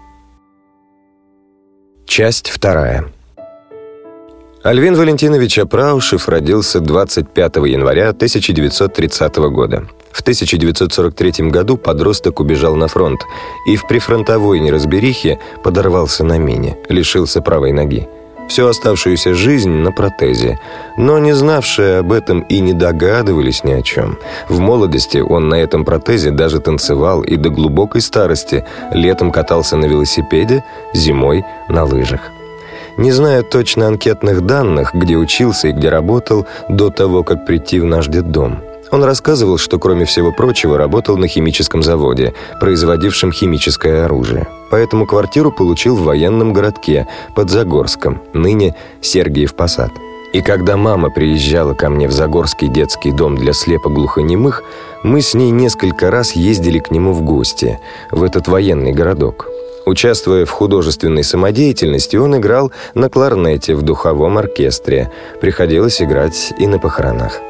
Часть 2.06 2.50
вторая. 2.50 3.06
Альвин 4.64 4.96
Валентинович 4.96 5.60
Апраушев 5.60 6.28
родился 6.28 6.80
25 6.80 7.56
января 7.58 8.10
1930 8.10 9.36
года. 9.52 9.88
В 10.12 10.22
1943 10.22 11.50
году 11.50 11.78
подросток 11.78 12.40
убежал 12.40 12.76
на 12.76 12.88
фронт 12.88 13.22
и 13.68 13.76
в 13.76 13.88
прифронтовой 13.88 14.60
неразберихе 14.60 15.40
подорвался 15.64 16.24
на 16.24 16.38
мине, 16.38 16.78
лишился 16.88 17.42
правой 17.42 17.74
ноги. 17.74 18.08
Всю 18.48 18.68
оставшуюся 18.68 19.34
жизнь 19.34 19.72
на 19.72 19.92
протезе. 19.92 20.60
Но 20.98 21.20
не 21.20 21.34
знавшие 21.34 22.00
об 22.00 22.12
этом 22.12 22.42
и 22.42 22.60
не 22.60 22.74
догадывались 22.74 23.64
ни 23.64 23.72
о 23.72 23.82
чем. 23.82 24.18
В 24.50 24.60
молодости 24.60 25.18
он 25.18 25.50
на 25.50 25.56
этом 25.56 25.86
протезе 25.86 26.32
даже 26.32 26.60
танцевал 26.60 27.22
и 27.22 27.36
до 27.36 27.50
глубокой 27.50 28.02
старости 28.02 28.64
летом 28.92 29.32
катался 29.32 29.78
на 29.78 29.86
велосипеде, 29.86 30.64
зимой 30.94 31.44
на 31.70 31.84
лыжах. 31.84 32.22
Не 32.98 33.12
знаю 33.12 33.44
точно 33.44 33.88
анкетных 33.88 34.42
данных, 34.46 34.94
где 34.94 35.16
учился 35.16 35.70
и 35.70 35.72
где 35.72 35.90
работал 35.90 36.46
до 36.70 36.92
того, 36.92 37.24
как 37.24 37.46
прийти 37.46 37.80
в 37.80 37.86
наш 37.86 38.08
детдом. 38.08 38.62
Он 38.94 39.04
рассказывал, 39.04 39.58
что, 39.58 39.80
кроме 39.80 40.06
всего 40.06 40.32
прочего, 40.32 40.78
работал 40.78 41.18
на 41.18 41.28
химическом 41.28 41.82
заводе, 41.82 42.36
производившем 42.60 43.32
химическое 43.32 44.06
оружие. 44.06 44.48
Поэтому 44.70 45.08
квартиру 45.08 45.52
получил 45.52 45.96
в 45.96 46.04
военном 46.04 46.54
городке 46.54 47.08
под 47.36 47.50
Загорском, 47.50 48.22
ныне 48.34 48.76
Сергиев 49.02 49.56
Посад. 49.56 49.90
И 50.32 50.42
когда 50.42 50.78
мама 50.78 51.10
приезжала 51.10 51.74
ко 51.74 51.90
мне 51.90 52.08
в 52.08 52.12
Загорский 52.12 52.68
детский 52.68 53.12
дом 53.12 53.36
для 53.36 53.54
слепоглухонемых, 53.54 54.62
мы 55.02 55.24
с 55.24 55.34
ней 55.34 55.50
несколько 55.50 56.12
раз 56.12 56.34
ездили 56.34 56.78
к 56.78 56.92
нему 56.92 57.14
в 57.14 57.24
гости, 57.24 57.80
в 58.12 58.22
этот 58.22 58.48
военный 58.48 58.94
городок. 58.94 59.48
Участвуя 59.88 60.46
в 60.46 60.52
художественной 60.52 61.24
самодеятельности, 61.24 62.16
он 62.16 62.38
играл 62.38 62.72
на 62.94 63.10
кларнете 63.10 63.74
в 63.74 63.82
духовом 63.82 64.38
оркестре. 64.38 65.12
Приходилось 65.42 66.00
играть 66.00 66.54
и 66.60 66.68
на 66.68 66.78
похоронах. 66.78 67.42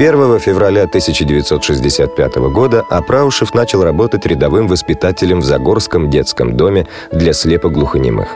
1 0.00 0.38
февраля 0.38 0.84
1965 0.84 2.36
года 2.54 2.82
Апраушев 2.88 3.52
начал 3.52 3.84
работать 3.84 4.24
рядовым 4.24 4.66
воспитателем 4.66 5.40
в 5.40 5.44
Загорском 5.44 6.08
детском 6.08 6.56
доме 6.56 6.86
для 7.12 7.34
слепоглухонемых. 7.34 8.28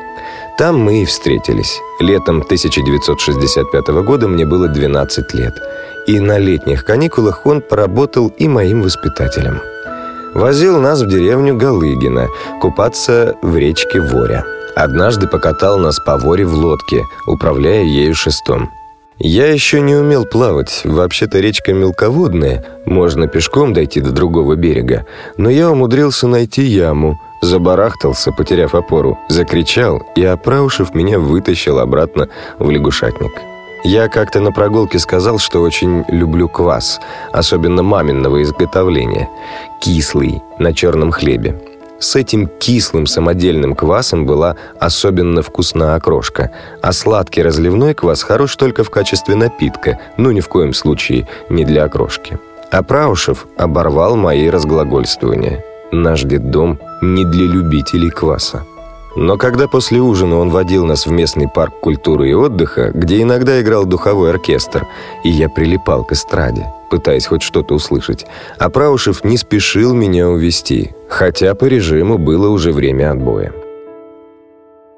Там 0.58 0.78
мы 0.78 1.00
и 1.00 1.04
встретились. 1.06 1.80
Летом 2.00 2.42
1965 2.42 3.86
года 4.04 4.28
мне 4.28 4.44
было 4.44 4.68
12 4.68 5.32
лет. 5.32 5.54
И 6.06 6.20
на 6.20 6.36
летних 6.36 6.84
каникулах 6.84 7.46
он 7.46 7.62
поработал 7.62 8.28
и 8.28 8.46
моим 8.46 8.82
воспитателем. 8.82 9.62
Возил 10.34 10.78
нас 10.78 11.00
в 11.00 11.08
деревню 11.08 11.56
Галыгина 11.56 12.28
купаться 12.60 13.36
в 13.40 13.56
речке 13.56 14.02
Воря. 14.02 14.44
Однажды 14.76 15.28
покатал 15.28 15.78
нас 15.78 15.98
по 15.98 16.18
Воре 16.18 16.44
в 16.44 16.52
лодке, 16.52 17.06
управляя 17.26 17.84
ею 17.84 18.14
шестом. 18.14 18.68
Я 19.18 19.46
еще 19.46 19.80
не 19.80 19.94
умел 19.94 20.24
плавать, 20.24 20.82
вообще-то 20.84 21.38
речка 21.38 21.72
мелководная, 21.72 22.64
можно 22.84 23.28
пешком 23.28 23.72
дойти 23.72 24.00
до 24.00 24.10
другого 24.10 24.56
берега, 24.56 25.06
но 25.36 25.48
я 25.50 25.70
умудрился 25.70 26.26
найти 26.26 26.62
яму, 26.62 27.20
забарахтался, 27.40 28.32
потеряв 28.32 28.74
опору, 28.74 29.16
закричал, 29.28 30.02
и 30.16 30.24
Апраушев 30.24 30.94
меня 30.94 31.20
вытащил 31.20 31.78
обратно 31.78 32.28
в 32.58 32.68
лягушатник. 32.70 33.32
Я 33.84 34.08
как-то 34.08 34.40
на 34.40 34.50
прогулке 34.50 34.98
сказал, 34.98 35.38
что 35.38 35.60
очень 35.60 36.04
люблю 36.08 36.48
квас, 36.48 37.00
особенно 37.32 37.82
маминого 37.82 38.42
изготовления. 38.42 39.28
Кислый, 39.78 40.42
на 40.58 40.72
черном 40.72 41.12
хлебе. 41.12 41.60
С 41.98 42.16
этим 42.16 42.48
кислым 42.58 43.06
самодельным 43.06 43.74
квасом 43.74 44.26
была 44.26 44.56
особенно 44.78 45.42
вкусна 45.42 45.94
окрошка, 45.94 46.50
а 46.82 46.92
сладкий 46.92 47.42
разливной 47.42 47.94
квас 47.94 48.22
хорош 48.22 48.56
только 48.56 48.84
в 48.84 48.90
качестве 48.90 49.34
напитка, 49.34 49.98
ну 50.16 50.30
ни 50.30 50.40
в 50.40 50.48
коем 50.48 50.74
случае 50.74 51.28
не 51.48 51.64
для 51.64 51.84
окрошки. 51.84 52.38
А 52.70 52.82
Праушев 52.82 53.46
оборвал 53.56 54.16
мои 54.16 54.50
разглагольствования. 54.50 55.64
Наш 55.92 56.22
детдом 56.22 56.80
не 57.02 57.24
для 57.24 57.46
любителей 57.46 58.10
кваса. 58.10 58.64
Но 59.16 59.36
когда 59.36 59.68
после 59.68 60.00
ужина 60.00 60.38
он 60.38 60.50
водил 60.50 60.84
нас 60.84 61.06
в 61.06 61.10
местный 61.10 61.48
парк 61.48 61.74
культуры 61.80 62.30
и 62.30 62.34
отдыха, 62.34 62.90
где 62.92 63.22
иногда 63.22 63.60
играл 63.60 63.84
духовой 63.84 64.30
оркестр, 64.30 64.86
и 65.22 65.30
я 65.30 65.48
прилипал 65.48 66.04
к 66.04 66.12
эстраде, 66.12 66.66
пытаясь 66.90 67.26
хоть 67.26 67.42
что-то 67.42 67.74
услышать, 67.74 68.26
а 68.58 68.70
Праушев 68.70 69.22
не 69.24 69.36
спешил 69.36 69.94
меня 69.94 70.28
увести, 70.28 70.92
хотя 71.08 71.54
по 71.54 71.66
режиму 71.66 72.18
было 72.18 72.48
уже 72.48 72.72
время 72.72 73.12
отбоя. 73.12 73.52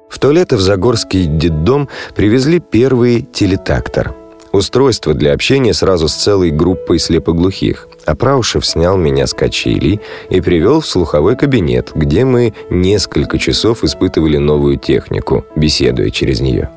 В 0.09 0.19
то 0.19 0.31
лето 0.31 0.55
в 0.55 0.61
Загорский 0.61 1.25
детдом 1.25 1.89
привезли 2.15 2.59
первый 2.59 3.21
телетактор– 3.21 4.15
Устройство 4.51 5.13
для 5.13 5.33
общения 5.33 5.73
сразу 5.73 6.07
с 6.07 6.13
целой 6.13 6.51
группой 6.51 6.99
слепоглухих. 6.99 7.87
А 8.05 8.15
Праушев 8.15 8.65
снял 8.65 8.97
меня 8.97 9.27
с 9.27 9.33
качелей 9.33 9.99
и 10.29 10.39
привел 10.39 10.79
в 10.79 10.87
слуховой 10.87 11.35
кабинет, 11.35 11.91
где 11.93 12.23
мы 12.23 12.53
несколько 12.69 13.37
часов 13.37 13.83
испытывали 13.83 14.37
новую 14.37 14.77
технику, 14.77 15.45
беседуя 15.55 16.09
через 16.09 16.39
нее. 16.39 16.69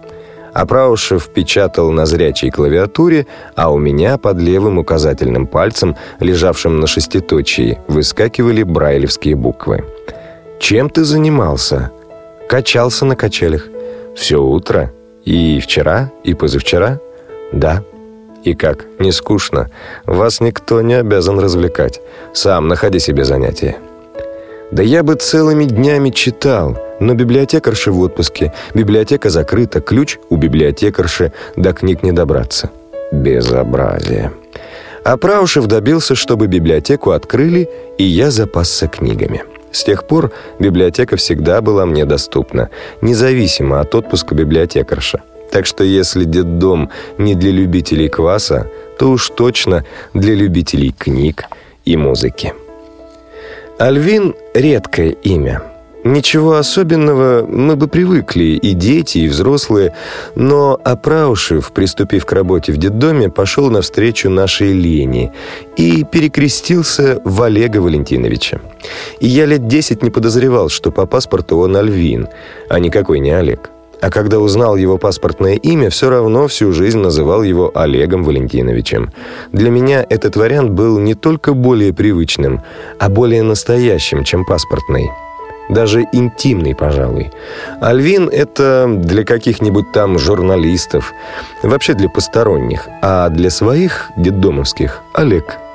А 0.52 0.66
Праушев 0.66 1.28
печатал 1.28 1.92
на 1.92 2.06
зрячей 2.06 2.50
клавиатуре, 2.50 3.28
а 3.54 3.70
у 3.72 3.78
меня 3.78 4.18
под 4.18 4.38
левым 4.38 4.78
указательным 4.78 5.46
пальцем, 5.46 5.96
лежавшим 6.18 6.80
на 6.80 6.88
шеститочии, 6.88 7.78
выскакивали 7.86 8.64
брайлевские 8.64 9.36
буквы. 9.36 9.84
«Чем 10.58 10.90
ты 10.90 11.04
занимался?» 11.04 11.92
«Качался 12.48 13.04
на 13.04 13.14
качелях. 13.14 13.68
Все 14.16 14.42
утро. 14.42 14.92
И 15.24 15.60
вчера, 15.60 16.10
и 16.24 16.34
позавчера». 16.34 16.98
«Да». 17.52 17.82
«И 18.42 18.54
как? 18.54 18.86
Не 18.98 19.12
скучно? 19.12 19.68
Вас 20.06 20.40
никто 20.40 20.80
не 20.80 20.94
обязан 20.94 21.38
развлекать. 21.38 22.00
Сам 22.32 22.68
находи 22.68 22.98
себе 22.98 23.24
занятия». 23.24 23.76
«Да 24.70 24.82
я 24.82 25.02
бы 25.02 25.14
целыми 25.14 25.64
днями 25.64 26.10
читал, 26.10 26.78
но 27.00 27.14
библиотекарша 27.14 27.92
в 27.92 28.00
отпуске, 28.00 28.52
библиотека 28.72 29.28
закрыта, 29.28 29.80
ключ 29.80 30.18
у 30.30 30.36
библиотекарши, 30.36 31.32
до 31.56 31.72
книг 31.72 32.02
не 32.02 32.12
добраться». 32.12 32.70
Безобразие. 33.12 34.32
А 35.04 35.16
Праушев 35.16 35.66
добился, 35.66 36.14
чтобы 36.14 36.46
библиотеку 36.46 37.10
открыли, 37.10 37.68
и 37.98 38.04
я 38.04 38.30
запасся 38.30 38.86
книгами. 38.86 39.42
С 39.72 39.84
тех 39.84 40.06
пор 40.06 40.32
библиотека 40.58 41.16
всегда 41.16 41.60
была 41.60 41.86
мне 41.86 42.04
доступна, 42.04 42.70
независимо 43.00 43.80
от 43.80 43.94
отпуска 43.94 44.34
библиотекарша. 44.34 45.22
Так 45.50 45.66
что 45.66 45.84
если 45.84 46.24
детдом 46.24 46.90
не 47.18 47.34
для 47.34 47.50
любителей 47.50 48.08
кваса, 48.08 48.68
то 48.98 49.10
уж 49.10 49.30
точно 49.30 49.84
для 50.14 50.34
любителей 50.34 50.94
книг 50.96 51.44
и 51.84 51.96
музыки. 51.96 52.54
Альвин– 53.78 54.34
редкое 54.54 55.10
имя. 55.10 55.62
Ничего 56.02 56.54
особенного, 56.54 57.44
мы 57.46 57.76
бы 57.76 57.86
привыкли, 57.86 58.58
и 58.62 58.72
дети, 58.72 59.18
и 59.18 59.28
взрослые, 59.28 59.94
но 60.34 60.80
Апраушев, 60.82 61.72
приступив 61.72 62.24
к 62.24 62.32
работе 62.32 62.72
в 62.72 62.78
детдоме, 62.78 63.28
пошел 63.28 63.70
навстречу 63.70 64.30
нашей 64.30 64.72
Лене 64.72 65.32
и 65.76 66.04
перекрестился 66.04 67.20
в 67.24 67.42
Олега 67.42 67.78
Валентиновича. 67.78 68.60
И 69.20 69.28
я 69.28 69.44
лет 69.44 69.66
десять 69.66 70.02
не 70.02 70.10
подозревал, 70.10 70.70
что 70.70 70.90
по 70.90 71.04
паспорту 71.04 71.58
он 71.58 71.76
Альвин, 71.76 72.28
а 72.70 72.78
никакой 72.78 73.18
не 73.18 73.32
Олег. 73.32 73.70
А 74.00 74.10
когда 74.10 74.38
узнал 74.38 74.76
его 74.76 74.98
паспортное 74.98 75.54
имя, 75.54 75.90
все 75.90 76.10
равно 76.10 76.46
всю 76.48 76.72
жизнь 76.72 76.98
называл 76.98 77.42
его 77.42 77.70
Олегом 77.74 78.24
Валентиновичем. 78.24 79.12
Для 79.52 79.70
меня 79.70 80.04
этот 80.08 80.36
вариант 80.36 80.70
был 80.70 80.98
не 80.98 81.14
только 81.14 81.52
более 81.52 81.92
привычным, 81.92 82.62
а 82.98 83.08
более 83.08 83.42
настоящим, 83.42 84.24
чем 84.24 84.44
паспортный. 84.44 85.10
Даже 85.68 86.04
интимный, 86.12 86.74
пожалуй. 86.74 87.30
Альвин— 87.80 88.28
это 88.32 88.86
для 88.88 89.24
каких-нибудь 89.24 89.92
там 89.92 90.18
журналистов, 90.18 91.12
вообще 91.62 91.94
для 91.94 92.08
посторонних, 92.08 92.88
а 93.02 93.28
для 93.28 93.50
своих, 93.50 94.10
детдомовских, 94.16 95.02
Олег— 95.14 95.58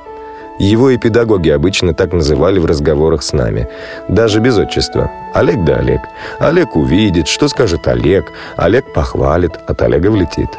его 0.59 0.89
и 0.89 0.97
педагоги 0.97 1.49
обычно 1.49 1.93
так 1.93 2.13
называли 2.13 2.59
в 2.59 2.65
разговорах 2.65 3.23
с 3.23 3.33
нами. 3.33 3.67
Даже 4.07 4.39
без 4.39 4.57
отчества. 4.57 5.11
Олег 5.33 5.63
да 5.65 5.77
Олег. 5.77 6.01
Олег 6.39 6.75
увидит, 6.75 7.27
что 7.27 7.47
скажет 7.47 7.87
Олег. 7.87 8.31
Олег 8.55 8.93
похвалит, 8.93 9.51
от 9.67 9.81
Олега 9.81 10.09
влетит. 10.09 10.49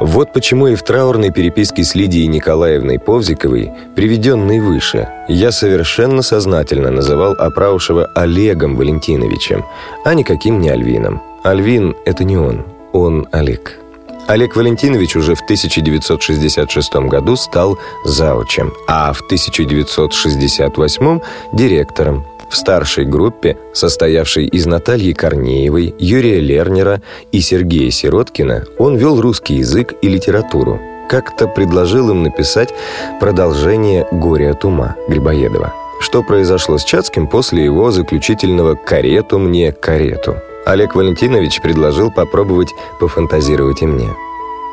Вот 0.00 0.32
почему 0.32 0.68
и 0.68 0.76
в 0.76 0.82
траурной 0.84 1.30
переписке 1.30 1.82
с 1.82 1.96
Лидией 1.96 2.28
Николаевной 2.28 3.00
Повзиковой, 3.00 3.72
приведенной 3.96 4.60
выше, 4.60 5.08
я 5.26 5.50
совершенно 5.50 6.22
сознательно 6.22 6.90
называл 6.92 7.34
Апраушева 7.36 8.08
Олегом 8.14 8.76
Валентиновичем, 8.76 9.64
а 10.04 10.14
никаким 10.14 10.60
не 10.60 10.68
Альвином. 10.68 11.20
Альвин– 11.42 11.96
это 12.04 12.22
не 12.22 12.36
он, 12.36 12.64
он 12.92 13.26
Олег. 13.32 13.80
Олег 14.28 14.56
Валентинович 14.56 15.16
уже 15.16 15.34
в 15.34 15.40
1966 15.40 16.94
году 17.08 17.34
стал 17.36 17.78
заучем, 18.04 18.74
а 18.86 19.14
в 19.14 19.22
1968– 19.22 21.20
директором. 21.54 22.26
В 22.50 22.56
старшей 22.56 23.06
группе, 23.06 23.56
состоявшей 23.72 24.46
из 24.46 24.66
Натальи 24.66 25.12
Корнеевой, 25.12 25.94
Юрия 25.98 26.40
Лернера 26.40 27.00
и 27.32 27.40
Сергея 27.40 27.90
Сироткина, 27.90 28.66
он 28.78 28.96
вел 28.96 29.18
русский 29.18 29.54
язык 29.54 29.94
и 30.02 30.08
литературу. 30.08 30.78
Как-то 31.08 31.48
предложил 31.48 32.10
им 32.10 32.22
написать 32.22 32.74
продолжение 33.20 34.06
«Горе 34.12 34.50
от 34.50 34.62
ума» 34.62 34.94
Грибоедова. 35.08 35.72
Что 36.00 36.22
произошло 36.22 36.76
с 36.76 36.84
Чацким 36.84 37.28
после 37.28 37.64
его 37.64 37.90
заключительного 37.90 38.74
«карету 38.74 39.38
мне, 39.38 39.72
карету»? 39.72 40.36
Олег 40.68 40.94
Валентинович 40.94 41.62
предложил 41.62 42.10
попробовать 42.10 42.74
пофантазировать 43.00 43.80
и 43.80 43.86
мне. 43.86 44.14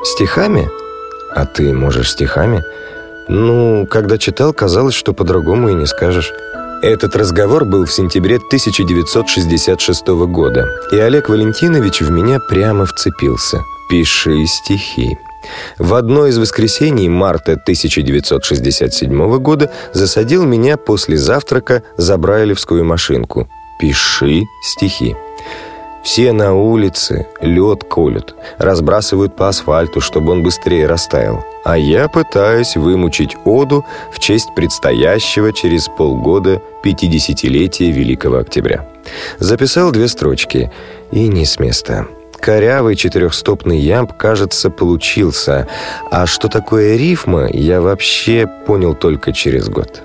«Стихами? 0.03 0.69
А 1.34 1.45
ты 1.45 1.71
можешь 1.71 2.12
стихами?» 2.12 2.63
«Ну, 3.29 3.88
когда 3.89 4.17
читал, 4.17 4.53
казалось, 4.53 4.93
что 4.93 5.13
по-другому 5.13 5.69
и 5.69 5.73
не 5.73 5.86
скажешь». 5.86 6.34
Этот 6.81 7.15
разговор 7.15 7.63
был 7.63 7.86
в 7.86 7.93
сентябре 7.93 8.36
1966 8.36 10.08
года, 10.27 10.67
и 10.91 10.97
Олег 10.97 11.29
Валентинович 11.29 12.01
в 12.01 12.12
меня 12.12 12.41
прямо 12.41 12.86
вцепился. 12.86 13.63
«Пиши 13.89 14.45
стихи». 14.47 15.17
В 15.77 15.93
одно 15.93 16.27
из 16.27 16.38
воскресений 16.38 17.08
марта 17.08 17.53
1967 17.53 19.38
года 19.38 19.71
засадил 19.93 20.43
меня 20.43 20.75
после 20.75 21.15
завтрака 21.15 21.84
за 21.95 22.17
брайлевскую 22.17 22.84
машинку. 22.84 23.47
«Пиши 23.79 24.43
стихи». 24.62 25.15
Все 26.05 26.33
на 26.33 26.53
улице 26.53 27.25
лед 27.41 27.83
колют, 27.83 28.35
разбрасывают 28.59 29.35
по 29.35 29.49
асфальту, 29.49 30.01
чтобы 30.01 30.33
он 30.33 30.43
быстрее 30.43 30.85
растаял. 30.85 31.43
А 31.63 31.79
я 31.79 32.07
пытаюсь 32.07 32.75
вымучить 32.75 33.35
оду 33.43 33.83
в 34.13 34.19
честь 34.19 34.53
предстоящего 34.55 35.51
через 35.51 35.87
полгода 35.87 36.61
50-летия 36.83 37.89
Великого 37.89 38.37
Октября. 38.37 38.87
Записал 39.39 39.91
две 39.91 40.07
строчки 40.07 40.71
и 41.11 41.27
не 41.27 41.43
с 41.43 41.57
места. 41.57 42.05
Корявый 42.39 42.95
четырехстопный 42.95 43.79
ямб, 43.79 44.13
кажется, 44.13 44.69
получился. 44.69 45.67
А 46.11 46.27
что 46.27 46.49
такое 46.49 46.97
рифма, 46.97 47.49
я 47.51 47.81
вообще 47.81 48.47
понял 48.67 48.93
только 48.93 49.33
через 49.33 49.69
год. 49.69 50.03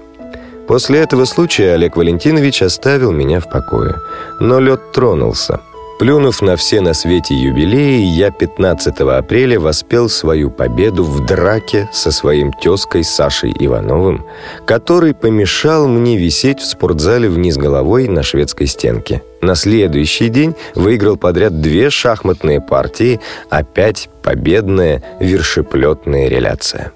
После 0.66 1.00
этого 1.00 1.26
случая 1.26 1.74
Олег 1.74 1.98
Валентинович 1.98 2.62
оставил 2.62 3.12
меня 3.12 3.40
в 3.40 3.50
покое. 3.50 3.96
Но 4.38 4.60
лед 4.60 4.92
тронулся– 4.92 5.60
Плюнув 6.00 6.42
на 6.42 6.56
все 6.56 6.80
на 6.80 6.94
свете 6.94 7.34
юбилеи, 7.34 8.00
я 8.00 8.30
15 8.30 9.00
апреля 9.00 9.60
воспел 9.60 10.08
свою 10.08 10.50
победу 10.50 11.04
в 11.04 11.26
драке 11.26 11.90
со 11.92 12.10
своим 12.10 12.54
тезкой 12.54 13.04
Сашей 13.04 13.52
Ивановым, 13.60 14.24
который 14.64 15.12
помешал 15.12 15.86
мне 15.88 16.16
висеть 16.16 16.58
в 16.60 16.64
спортзале 16.64 17.28
вниз 17.28 17.58
головой 17.58 18.08
на 18.08 18.22
шведской 18.22 18.66
стенке. 18.66 19.22
На 19.42 19.54
следующий 19.54 20.30
день 20.30 20.54
выиграл 20.74 21.18
подряд 21.18 21.60
две 21.60 21.90
шахматные 21.90 22.62
партии, 22.62 23.20
опять 23.50 24.08
победная 24.22 25.02
вершеплетная 25.20 26.28
реляция. 26.28 26.92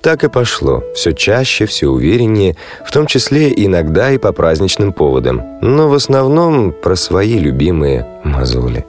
Так 0.00 0.24
и 0.24 0.28
пошло, 0.28 0.82
все 0.94 1.12
чаще, 1.12 1.66
все 1.66 1.88
увереннее, 1.88 2.56
в 2.84 2.92
том 2.92 3.06
числе 3.06 3.52
иногда 3.54 4.10
и 4.10 4.18
по 4.18 4.32
праздничным 4.32 4.92
поводам, 4.92 5.58
но 5.60 5.88
в 5.88 5.94
основном 5.94 6.72
про 6.72 6.96
свои 6.96 7.38
любимые 7.38 8.06
мозоли. 8.24 8.84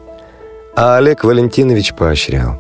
А 0.76 0.98
Олег 0.98 1.24
Валентинович 1.24 1.94
поощрял. 1.94 2.58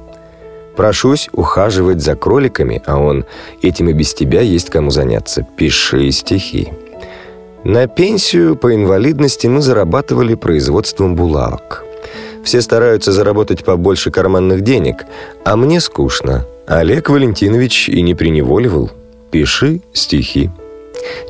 «Прошусь 0.75 1.29
ухаживать 1.33 2.01
за 2.01 2.15
кроликами, 2.15 2.81
а 2.85 2.97
он, 2.97 3.25
этим 3.61 3.89
и 3.89 3.93
без 3.93 4.13
тебя 4.13 4.41
есть 4.41 4.69
кому 4.69 4.89
заняться, 4.89 5.45
пиши 5.55 6.11
стихи». 6.11 6.73
На 7.63 7.87
пенсию 7.87 8.57
по 8.57 8.75
инвалидности 8.75 9.47
мы 9.47 9.61
зарабатывали 9.61 10.35
производством 10.35 11.15
булавок. 11.15 11.85
Все 12.43 12.61
стараются 12.61 13.11
заработать 13.11 13.63
побольше 13.63 14.11
карманных 14.11 14.61
денег, 14.61 15.05
а 15.45 15.55
мне 15.55 15.79
скучно, 15.79 16.45
Олег 16.67 17.09
Валентинович 17.09 17.89
и 17.89 18.01
не 18.01 18.15
преневоливал. 18.15 18.91
Пиши 19.31 19.81
стихи. 19.93 20.49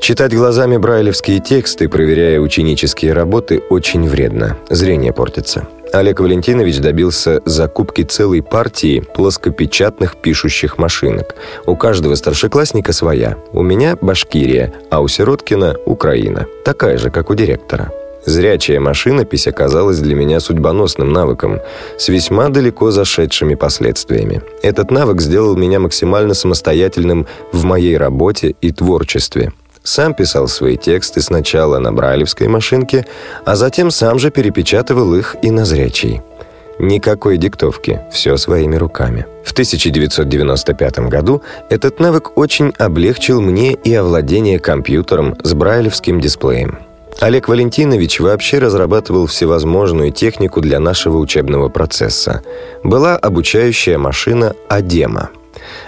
Читать 0.02 0.34
глазами 0.36 0.78
брайлевские 0.78 1.40
тексты, 1.40 1.88
проверяя 1.88 2.40
ученические 2.40 3.14
работы, 3.14 3.60
очень 3.70 4.08
вредно. 4.08 4.58
Зрение 4.70 5.14
портится. 5.14 5.68
Олег 5.94 6.20
Валентинович 6.20 6.80
добился 6.80 7.42
закупки 7.46 8.02
целой 8.02 8.42
партии 8.42 9.04
плоскопечатных 9.14 10.16
пишущих 10.18 10.78
машинок. 10.78 11.36
У 11.68 11.76
каждого 11.76 12.16
старшеклассника 12.16 12.94
своя. 12.94 13.38
У 13.52 13.62
меня 13.62 13.96
Башкирия, 14.02 14.74
а 14.90 15.02
у 15.02 15.08
Сироткина 15.08 15.76
Украина. 15.86 16.48
Такая 16.66 16.98
же, 16.98 17.12
как 17.12 17.30
у 17.30 17.36
директора. 17.36 17.92
Зрячая 18.26 18.80
машинопись 18.80 19.48
оказалась 19.48 20.00
для 20.00 20.16
меня 20.16 20.40
судьбоносным 20.40 21.12
навыком 21.12 21.60
с 21.98 22.08
весьма 22.08 22.50
далеко 22.50 22.92
зашедшими 22.92 23.56
последствиями. 23.56 24.42
Этот 24.62 24.92
навык 24.92 25.22
сделал 25.22 25.58
меня 25.58 25.80
максимально 25.80 26.34
самостоятельным 26.34 27.28
в 27.52 27.64
моей 27.66 27.98
работе 27.98 28.56
и 28.62 28.72
творчестве. 28.72 29.52
Сам 29.84 30.14
писал 30.14 30.48
свои 30.48 30.78
тексты 30.78 31.22
сначала 31.22 31.80
на 31.80 31.92
брайлевской 31.92 32.48
машинке, 32.48 33.06
а 33.44 33.56
затем 33.56 33.92
сам 33.92 34.18
же 34.18 34.32
перепечатывал 34.32 35.14
их 35.14 35.36
и 35.42 35.52
на 35.52 35.66
зрячей. 35.66 36.22
Никакой 36.80 37.38
диктовки, 37.38 38.02
все 38.12 38.38
своими 38.38 38.78
руками. 38.78 39.26
В 39.44 39.52
1995 39.52 41.00
году 41.10 41.44
этот 41.70 42.00
навык 42.00 42.38
очень 42.38 42.74
облегчил 42.80 43.42
мне 43.42 43.74
и 43.74 43.94
овладение 43.94 44.58
компьютером 44.58 45.36
с 45.44 45.54
брайлевским 45.54 46.20
дисплеем. 46.20 46.80
Олег 47.20 47.48
Валентинович 47.48 48.20
вообще 48.20 48.60
разрабатывал 48.60 49.28
всевозможную 49.28 50.12
технику 50.12 50.62
для 50.62 50.80
нашего 50.80 51.18
учебного 51.18 51.70
процесса. 51.70 52.42
Была 52.84 53.16
обучающая 53.16 53.98
машина 53.98 54.56
«Адема». 54.68 55.30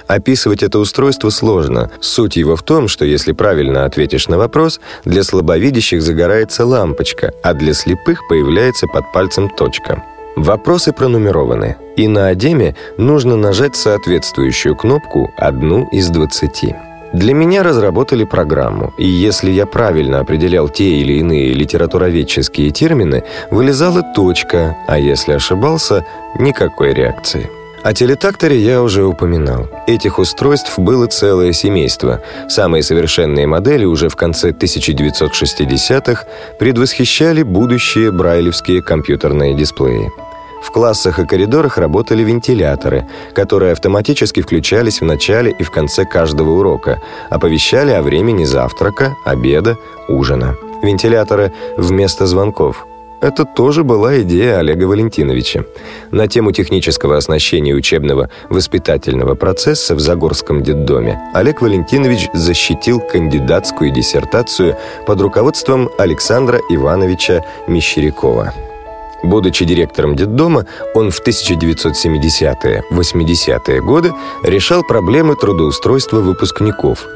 Описывать 0.07 0.63
это 0.63 0.79
устройство 0.79 1.29
сложно. 1.29 1.91
Суть 1.99 2.37
его 2.37 2.55
в 2.55 2.63
том, 2.63 2.87
что 2.87 3.03
если 3.03 3.33
правильно 3.33 3.85
ответишь 3.85 4.27
на 4.27 4.37
вопрос, 4.37 4.79
для 5.03 5.23
слабовидящих 5.23 6.01
загорается 6.01 6.65
лампочка, 6.65 7.33
а 7.43 7.53
для 7.53 7.73
слепых 7.73 8.19
появляется 8.29 8.87
под 8.87 9.11
пальцем 9.11 9.49
точка. 9.49 10.03
Вопросы 10.35 10.91
пронумерованы, 10.93 11.77
и 11.95 12.07
на 12.07 12.29
«Адеме» 12.29 12.75
нужно 12.97 13.35
нажать 13.35 13.75
соответствующую 13.75 14.75
кнопку 14.75 15.31
одну 15.37 15.87
из 15.91 16.09
двадцати. 16.09 16.75
Для 17.13 17.33
меня 17.33 17.63
разработали 17.63 18.23
программу, 18.23 18.93
и 18.97 19.07
если 19.07 19.51
я 19.51 19.65
правильно 19.65 20.19
определял 20.19 20.69
те 20.69 20.89
или 20.89 21.13
иные 21.13 21.53
литературоведческие 21.53 22.71
термины, 22.71 23.23
вылезала 23.51 24.03
точка, 24.15 24.75
а 24.87 24.99
если 24.99 25.33
ошибался– 25.33 26.05
никакой 26.39 26.93
реакции. 26.93 27.49
О 27.83 27.93
телетакторе 27.93 28.57
я 28.57 28.81
уже 28.81 29.03
упоминал. 29.03 29.67
Этих 29.85 30.17
устройств 30.17 30.79
было 30.79 31.05
целое 31.05 31.53
семейство. 31.53 32.19
Самые 32.49 32.81
совершенные 32.81 33.45
модели 33.45 33.85
уже 33.85 34.09
в 34.09 34.15
конце 34.15 34.49
1960-х 34.49 36.25
предвосхищали 36.57 37.43
будущие 37.43 38.11
брайлевские 38.11 38.81
компьютерные 38.81 39.53
дисплеи. 39.53 40.09
В 40.65 40.71
классах 40.71 41.19
и 41.19 41.27
коридорах 41.27 41.77
работали 41.77 42.23
вентиляторы, 42.23 43.07
которые 43.35 43.71
автоматически 43.71 44.41
включались 44.41 44.99
в 44.99 45.05
начале 45.05 45.51
и 45.51 45.61
в 45.61 45.69
конце 45.69 46.05
каждого 46.05 46.49
урока, 46.59 47.01
оповещали 47.29 47.91
о 47.91 48.01
времени 48.01 48.45
завтрака, 48.45 49.15
обеда, 49.25 49.77
ужина. 50.07 50.55
Вентиляторы 50.81 51.53
вместо 51.77 52.25
звонков. 52.25 52.87
Это 53.21 53.45
тоже 53.45 53.83
была 53.83 54.21
идея 54.23 54.57
Олега 54.57 54.85
Валентиновича. 54.85 55.65
На 56.09 56.27
тему 56.27 56.51
технического 56.51 57.15
оснащения 57.15 57.75
учебного 57.75 58.29
воспитательного 58.49 59.35
процесса 59.35 59.93
в 59.93 59.99
Загорском 59.99 60.63
детдоме 60.63 61.19
Олег 61.35 61.61
Валентинович 61.61 62.27
защитил 62.33 62.99
кандидатскую 62.99 63.91
диссертацию 63.91 64.75
под 65.05 65.21
руководством 65.21 65.89
Александра 65.99 66.59
Ивановича 66.69 67.45
Мещерякова. 67.67 68.53
Будучи 69.23 69.65
директором 69.65 70.15
детдома, 70.15 70.65
он 70.93 71.11
в 71.11 71.21
1970-80-е 71.25 73.81
годы 73.81 74.13
решал 74.43 74.83
проблемы 74.83 75.35
трудоустройства 75.35 76.19
выпускников, 76.19 77.07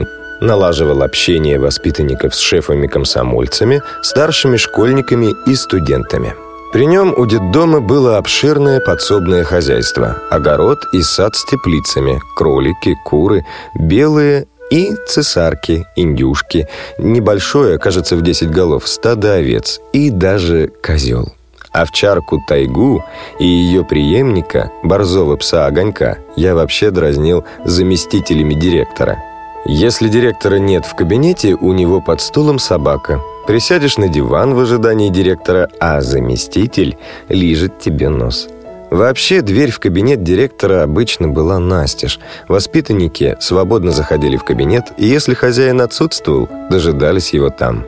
налаживал 0.42 1.04
общение 1.04 1.60
воспитанников 1.60 2.36
с 2.36 2.40
шефами-комсомольцами, 2.40 3.82
старшими 4.02 4.58
школьниками 4.58 5.34
и 5.46 5.56
студентами. 5.56 6.34
При 6.72 6.86
нем 6.86 7.16
у 7.18 7.26
детдома 7.26 7.82
было 7.82 8.18
обширное 8.18 8.80
подсобное 8.80 9.44
хозяйство, 9.44 10.18
огород 10.30 10.86
и 10.94 11.02
сад 11.02 11.36
с 11.36 11.44
теплицами, 11.46 12.22
кролики, 12.36 12.96
куры, 13.06 13.44
белые 13.74 14.46
и 14.70 14.94
цесарки, 15.08 15.88
индюшки, 15.96 16.68
небольшое, 17.00 17.80
кажется, 17.80 18.16
в 18.16 18.22
10 18.22 18.52
голов, 18.52 18.88
стадо 18.88 19.34
овец 19.34 19.80
и 19.94 20.12
даже 20.12 20.72
козел. 20.84 21.34
Овчарку 21.72 22.40
Тайгу 22.48 23.04
и 23.40 23.46
ее 23.46 23.84
преемника, 23.84 24.72
борзого 24.84 25.36
пса 25.36 25.66
Огонька, 25.66 26.18
я 26.36 26.56
вообще 26.56 26.92
дразнил 26.92 27.46
заместителями 27.64 28.54
директора. 28.54 29.20
Если 29.66 30.08
директора 30.08 30.56
нет 30.56 30.86
в 30.86 30.96
кабинете, 30.96 31.54
у 31.54 31.74
него 31.74 32.02
под 32.02 32.22
стулом 32.22 32.60
собака. 32.60 33.22
Присядешь 33.46 33.98
на 33.98 34.08
диван 34.08 34.54
в 34.54 34.60
ожидании 34.60 35.10
директора, 35.10 35.70
а 35.80 36.02
заместитель 36.02 36.98
лижет 37.28 37.80
тебе 37.80 38.10
нос. 38.10 38.48
Вообще, 38.90 39.42
дверь 39.42 39.70
в 39.70 39.80
кабинет 39.80 40.24
директора 40.24 40.82
обычно 40.84 41.28
была 41.28 41.60
настежь. 41.60 42.20
Воспитанники 42.48 43.38
свободно 43.40 43.92
заходили 43.92 44.38
в 44.38 44.44
кабинет, 44.44 44.86
и 44.98 45.06
если 45.06 45.36
хозяин 45.36 45.82
отсутствовал, 45.82 46.50
дожидались 46.72 47.34
его 47.34 47.50
там. 47.50 47.86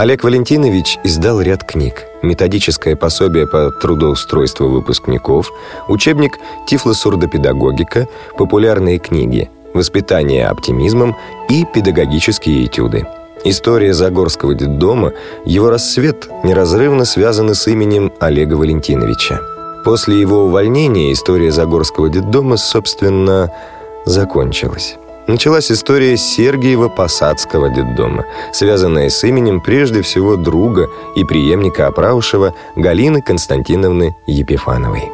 Олег 0.00 0.24
Валентинович 0.24 0.98
издал 1.04 1.42
ряд 1.42 1.62
книг. 1.62 2.06
Методическое 2.22 2.96
пособие 2.96 3.46
по 3.46 3.70
трудоустройству 3.70 4.66
выпускников, 4.70 5.52
учебник 5.88 6.38
«Тифлосурдопедагогика», 6.66 8.08
популярные 8.38 8.98
книги 8.98 9.50
«Воспитание 9.74 10.46
оптимизмом» 10.46 11.16
и 11.50 11.66
педагогические 11.66 12.64
этюды. 12.64 13.06
История 13.44 13.92
Загорского 13.92 14.54
детдома, 14.54 15.12
его 15.44 15.68
рассвет 15.68 16.30
неразрывно 16.44 17.04
связаны 17.04 17.54
с 17.54 17.68
именем 17.68 18.10
Олега 18.20 18.54
Валентиновича. 18.54 19.38
После 19.84 20.18
его 20.18 20.44
увольнения 20.44 21.12
история 21.12 21.52
Загорского 21.52 22.08
детдома, 22.08 22.56
собственно, 22.56 23.52
закончилась. 24.06 24.96
Началась 25.30 25.70
история 25.70 26.14
Сергиева-Посадского 26.14 27.72
детдома, 27.74 28.26
связанная 28.52 29.08
с 29.08 29.22
именем 29.24 29.60
прежде 29.60 30.02
всего 30.02 30.36
друга 30.36 30.88
и 31.14 31.24
преемника 31.24 31.86
Апраушева 31.86 32.54
Галины 32.76 33.22
Константиновны 33.22 34.16
Епифановой. 34.26 35.10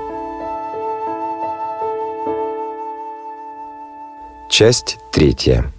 Часть 4.49 4.99
третья. 5.13 5.71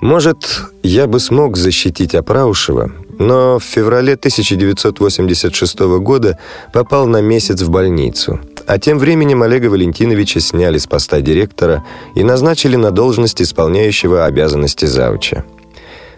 Может, 0.00 0.62
я 0.82 1.06
бы 1.06 1.20
смог 1.20 1.56
защитить 1.56 2.14
Апраушева, 2.14 2.90
но 3.18 3.58
в 3.58 3.64
феврале 3.64 4.14
1986 4.14 5.80
года 6.00 6.38
попал 6.72 7.06
на 7.06 7.20
месяц 7.20 7.62
в 7.62 7.70
больницу. 7.70 8.40
А 8.66 8.78
тем 8.78 8.98
временем 8.98 9.42
Олега 9.42 9.66
Валентиновича 9.66 10.40
сняли 10.40 10.78
с 10.78 10.86
поста 10.86 11.20
директора 11.20 11.84
и 12.14 12.24
назначили 12.24 12.76
на 12.76 12.90
должность 12.90 13.42
исполняющего 13.42 14.24
обязанности 14.24 14.86
зауча. 14.86 15.44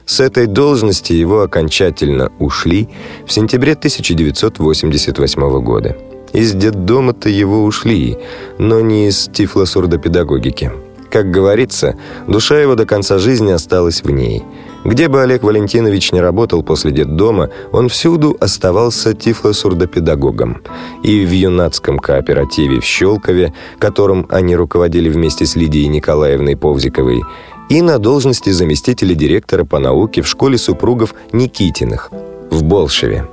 С 0.04 0.20
этой 0.20 0.46
должности 0.46 1.12
его 1.12 1.42
окончательно 1.42 2.30
ушли 2.38 2.88
в 3.26 3.32
сентябре 3.32 3.72
1988 3.72 5.60
года. 5.60 5.96
Из 6.32 6.52
детдома-то 6.52 7.28
его 7.28 7.64
ушли, 7.64 8.16
но 8.58 8.80
не 8.80 9.08
из 9.08 9.28
тифлосурдопедагогики. 9.32 10.70
Как 11.10 11.30
говорится, 11.30 11.96
душа 12.28 12.60
его 12.60 12.74
до 12.74 12.86
конца 12.86 13.18
жизни 13.18 13.50
осталась 13.50 14.02
в 14.02 14.10
ней. 14.10 14.44
Где 14.86 15.08
бы 15.08 15.20
Олег 15.20 15.42
Валентинович 15.42 16.12
не 16.12 16.20
работал 16.20 16.62
после 16.62 16.92
детдома, 16.92 17.50
он 17.72 17.88
всюду 17.88 18.36
оставался 18.38 19.14
тифлосурдопедагогом. 19.14 20.62
И 21.02 21.24
в 21.24 21.32
юнацком 21.32 21.98
кооперативе 21.98 22.78
в 22.78 22.84
Щелкове, 22.84 23.52
которым 23.80 24.28
они 24.30 24.54
руководили 24.54 25.08
вместе 25.08 25.44
с 25.44 25.56
Лидией 25.56 25.88
Николаевной 25.88 26.56
Повзиковой, 26.56 27.22
и 27.68 27.82
на 27.82 27.98
должности 27.98 28.50
заместителя 28.50 29.16
директора 29.16 29.64
по 29.64 29.80
науке 29.80 30.22
в 30.22 30.28
школе 30.28 30.56
супругов 30.56 31.16
Никитиных 31.32 32.12
в 32.52 32.62
Болшеве. 32.62 33.26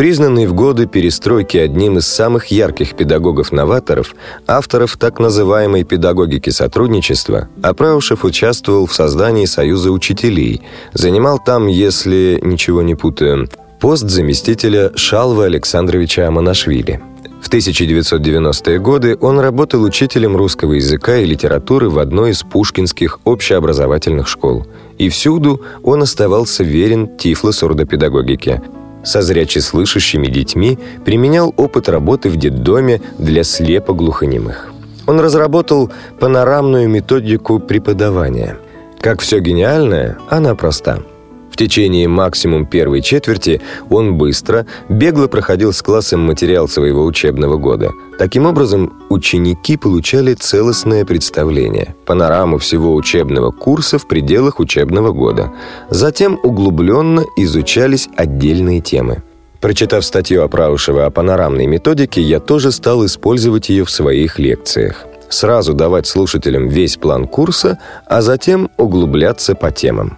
Признанный 0.00 0.46
в 0.46 0.54
годы 0.54 0.86
перестройки 0.86 1.58
одним 1.58 1.98
из 1.98 2.06
самых 2.06 2.46
ярких 2.46 2.96
педагогов-новаторов, 2.96 4.14
авторов 4.46 4.96
так 4.96 5.18
называемой 5.18 5.84
педагогики 5.84 6.48
сотрудничества, 6.48 7.50
Апраушев 7.62 8.24
участвовал 8.24 8.86
в 8.86 8.94
создании 8.94 9.44
Союза 9.44 9.90
учителей, 9.92 10.62
занимал 10.94 11.38
там, 11.38 11.66
если 11.66 12.40
ничего 12.42 12.80
не 12.80 12.94
путаю, 12.94 13.50
пост 13.78 14.08
заместителя 14.08 14.90
Шалва 14.96 15.44
Александровича 15.44 16.26
Аманашвили. 16.26 17.02
В 17.42 17.50
1990-е 17.50 18.78
годы 18.78 19.18
он 19.20 19.38
работал 19.38 19.82
учителем 19.82 20.34
русского 20.34 20.72
языка 20.72 21.18
и 21.18 21.26
литературы 21.26 21.90
в 21.90 21.98
одной 21.98 22.30
из 22.30 22.42
пушкинских 22.42 23.20
общеобразовательных 23.24 24.28
школ. 24.28 24.66
И 24.96 25.10
всюду 25.10 25.60
он 25.82 26.00
оставался 26.00 26.64
верен 26.64 27.18
тифло-сурдопедагогике– 27.18 28.62
со 29.04 29.22
зрячеслышащими 29.22 30.26
детьми 30.26 30.78
применял 31.04 31.54
опыт 31.56 31.88
работы 31.88 32.28
в 32.28 32.36
детдоме 32.36 33.00
для 33.18 33.42
слепо-глухонемых. 33.42 34.72
Он 35.06 35.20
разработал 35.20 35.90
панорамную 36.18 36.88
методику 36.88 37.58
преподавания. 37.58 38.56
Как 39.00 39.20
все 39.20 39.40
гениальное, 39.40 40.18
она 40.28 40.54
проста– 40.54 40.98
течение 41.60 42.08
максимум 42.08 42.64
первой 42.64 43.02
четверти 43.02 43.60
он 43.90 44.14
быстро, 44.16 44.64
бегло 44.88 45.26
проходил 45.26 45.74
с 45.74 45.82
классом 45.82 46.20
материал 46.20 46.68
своего 46.68 47.04
учебного 47.04 47.58
года. 47.58 47.90
Таким 48.18 48.46
образом, 48.46 48.94
ученики 49.10 49.76
получали 49.76 50.32
целостное 50.32 51.04
представление, 51.04 51.94
панораму 52.06 52.56
всего 52.56 52.94
учебного 52.94 53.50
курса 53.50 53.98
в 53.98 54.08
пределах 54.08 54.58
учебного 54.58 55.12
года. 55.12 55.52
Затем 55.90 56.40
углубленно 56.42 57.24
изучались 57.36 58.08
отдельные 58.16 58.80
темы. 58.80 59.22
Прочитав 59.60 60.02
статью 60.02 60.42
Апраушева 60.42 61.04
о 61.04 61.10
панорамной 61.10 61.66
методике, 61.66 62.22
я 62.22 62.40
тоже 62.40 62.72
стал 62.72 63.04
использовать 63.04 63.68
ее 63.68 63.84
в 63.84 63.90
своих 63.90 64.38
лекциях. 64.38 65.04
Сразу 65.28 65.74
давать 65.74 66.06
слушателям 66.06 66.68
весь 66.68 66.96
план 66.96 67.26
курса, 67.26 67.78
а 68.06 68.22
затем 68.22 68.70
углубляться 68.78 69.54
по 69.54 69.70
темам. 69.70 70.16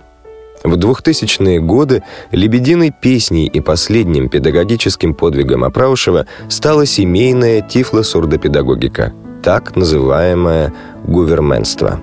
В 0.65 0.75
2000-е 0.75 1.61
годы 1.61 2.03
лебединой 2.31 2.93
песней 2.93 3.47
и 3.47 3.61
последним 3.61 4.29
педагогическим 4.29 5.15
подвигом 5.15 5.65
Апраушева 5.65 6.27
стала 6.49 6.87
семейная 6.87 7.63
тифло-сурдопедагогика, 7.63 9.13
так 9.43 9.75
называемое 9.75 10.73
гуверменство. 11.05 12.01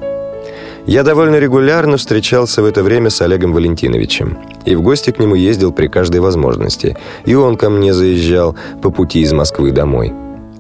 Я 0.86 1.04
довольно 1.04 1.38
регулярно 1.38 1.98
встречался 1.98 2.62
в 2.62 2.66
это 2.66 2.84
время 2.84 3.10
с 3.10 3.22
Олегом 3.22 3.54
Валентиновичем. 3.54 4.40
И 4.66 4.76
в 4.76 4.82
гости 4.82 5.12
к 5.12 5.20
нему 5.20 5.36
ездил 5.36 5.72
при 5.72 5.88
каждой 5.88 6.20
возможности. 6.20 6.98
И 7.26 7.36
он 7.36 7.58
ко 7.58 7.70
мне 7.70 7.94
заезжал 7.94 8.56
по 8.82 8.90
пути 8.90 9.22
из 9.22 9.32
Москвы 9.32 9.72
домой. 9.72 10.14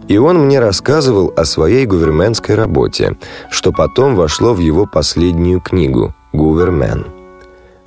И 0.07 0.17
он 0.17 0.45
мне 0.45 0.59
рассказывал 0.59 1.33
о 1.35 1.45
своей 1.45 1.85
гуверменской 1.85 2.55
работе, 2.55 3.17
что 3.49 3.71
потом 3.71 4.15
вошло 4.15 4.53
в 4.53 4.59
его 4.59 4.85
последнюю 4.85 5.61
книгу 5.61 6.13
«Гувермен». 6.31 7.18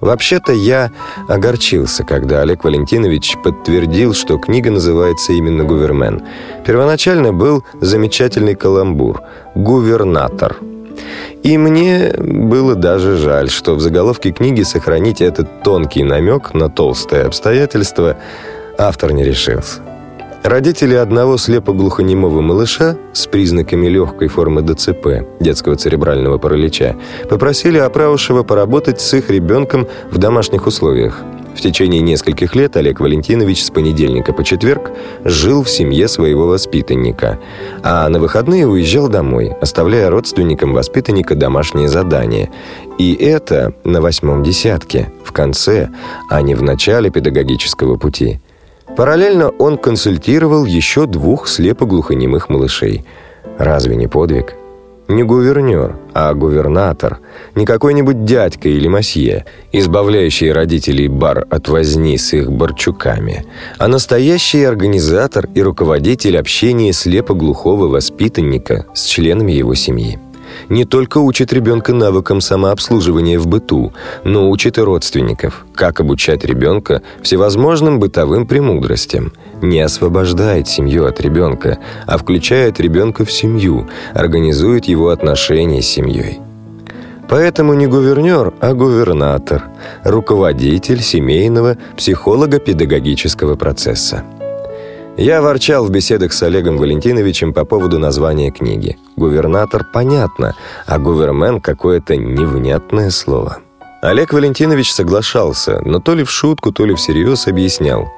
Вообще-то 0.02 0.52
я 0.52 0.90
огорчился, 1.28 2.02
когда 2.02 2.40
Олег 2.40 2.64
Валентинович 2.64 3.36
подтвердил, 3.44 4.14
что 4.14 4.36
книга 4.36 4.68
называется 4.68 5.32
именно 5.32 5.62
«Гувермен». 5.62 6.24
Первоначально 6.66 7.32
был 7.32 7.64
замечательный 7.80 8.56
каламбур 8.56 9.22
«Гувернатор». 9.54 10.56
И 11.44 11.56
мне 11.56 12.12
было 12.18 12.74
даже 12.74 13.16
жаль, 13.16 13.48
что 13.48 13.76
в 13.76 13.80
заголовке 13.80 14.32
книги 14.32 14.62
сохранить 14.64 15.20
этот 15.20 15.62
тонкий 15.62 16.02
намек 16.02 16.52
на 16.52 16.68
толстое 16.68 17.24
обстоятельство 17.24 18.16
автор 18.78 19.12
не 19.12 19.22
решился. 19.22 19.82
Родители 20.42 20.94
одного 20.96 21.36
слепо-глухонемого 21.36 22.40
малыша 22.40 22.96
с 23.12 23.28
признаками 23.28 23.86
легкой 23.86 24.26
формы 24.26 24.62
ДЦП, 24.62 25.24
детского 25.38 25.76
церебрального 25.76 26.38
паралича, 26.38 26.96
попросили 27.30 27.78
Апраушева 27.78 28.42
поработать 28.42 29.00
с 29.00 29.14
их 29.14 29.30
ребенком 29.30 29.86
в 30.10 30.18
домашних 30.18 30.66
условиях. 30.66 31.22
В 31.54 31.60
течение 31.60 32.00
нескольких 32.00 32.56
лет 32.56 32.76
Олег 32.76 32.98
Валентинович 32.98 33.62
с 33.62 33.70
понедельника 33.70 34.32
по 34.32 34.42
четверг 34.42 34.90
жил 35.22 35.62
в 35.62 35.70
семье 35.70 36.08
своего 36.08 36.48
воспитанника, 36.48 37.38
а 37.84 38.08
на 38.08 38.18
выходные 38.18 38.66
уезжал 38.66 39.08
домой, 39.08 39.52
оставляя 39.60 40.10
родственникам 40.10 40.72
воспитанника 40.72 41.36
домашние 41.36 41.88
задания. 41.88 42.50
И 42.98 43.14
это 43.14 43.74
на 43.84 44.00
восьмом 44.00 44.42
десятке, 44.42 45.12
в 45.24 45.30
конце, 45.30 45.90
а 46.28 46.42
не 46.42 46.56
в 46.56 46.62
начале 46.62 47.10
педагогического 47.10 47.96
пути– 47.96 48.40
Параллельно 48.96 49.48
он 49.58 49.78
консультировал 49.78 50.66
еще 50.66 51.06
двух 51.06 51.48
слепоглухонемых 51.48 52.50
малышей. 52.50 53.04
Разве 53.58 53.96
не 53.96 54.06
подвиг? 54.06 54.54
Не 55.08 55.24
гувернер, 55.24 55.96
а 56.12 56.32
гувернатор. 56.34 57.18
Не 57.54 57.64
какой-нибудь 57.64 58.24
дядька 58.24 58.68
или 58.68 58.88
масье, 58.88 59.46
избавляющий 59.72 60.52
родителей 60.52 61.08
бар 61.08 61.46
от 61.50 61.68
возни 61.68 62.18
с 62.18 62.34
их 62.34 62.52
барчуками, 62.52 63.44
а 63.78 63.88
настоящий 63.88 64.64
организатор 64.64 65.48
и 65.54 65.62
руководитель 65.62 66.38
общения 66.38 66.92
слепоглухого 66.92 67.88
воспитанника 67.88 68.86
с 68.94 69.04
членами 69.04 69.52
его 69.52 69.74
семьи 69.74 70.18
не 70.68 70.84
только 70.84 71.18
учит 71.18 71.52
ребенка 71.52 71.92
навыкам 71.92 72.40
самообслуживания 72.40 73.38
в 73.38 73.46
быту, 73.46 73.92
но 74.24 74.50
учит 74.50 74.78
и 74.78 74.80
родственников, 74.80 75.64
как 75.74 76.00
обучать 76.00 76.44
ребенка 76.44 77.02
всевозможным 77.22 77.98
бытовым 77.98 78.46
премудростям, 78.46 79.32
не 79.60 79.80
освобождает 79.80 80.68
семью 80.68 81.06
от 81.06 81.20
ребенка, 81.20 81.78
а 82.06 82.18
включает 82.18 82.80
ребенка 82.80 83.24
в 83.24 83.32
семью, 83.32 83.88
организует 84.14 84.86
его 84.86 85.08
отношения 85.10 85.82
с 85.82 85.86
семьей. 85.86 86.40
Поэтому 87.28 87.72
не 87.74 87.86
гувернер, 87.86 88.52
а 88.60 88.74
гувернатор, 88.74 89.64
руководитель 90.04 91.00
семейного 91.00 91.78
психолого-педагогического 91.96 93.56
процесса. 93.56 94.24
Я 95.18 95.42
ворчал 95.42 95.84
в 95.84 95.90
беседах 95.90 96.32
с 96.32 96.42
Олегом 96.42 96.78
Валентиновичем 96.78 97.52
по 97.52 97.66
поводу 97.66 97.98
названия 97.98 98.50
книги. 98.50 98.96
Гувернатор 99.16 99.84
понятно, 99.92 100.56
а 100.86 100.98
гувермен 100.98 101.60
какое-то 101.60 102.16
невнятное 102.16 103.10
слово. 103.10 103.58
Олег 104.00 104.32
Валентинович 104.32 104.90
соглашался, 104.90 105.80
но 105.84 106.00
то 106.00 106.14
ли 106.14 106.24
в 106.24 106.30
шутку, 106.30 106.72
то 106.72 106.86
ли 106.86 106.94
всерьез 106.94 107.46
объяснял, 107.46 108.08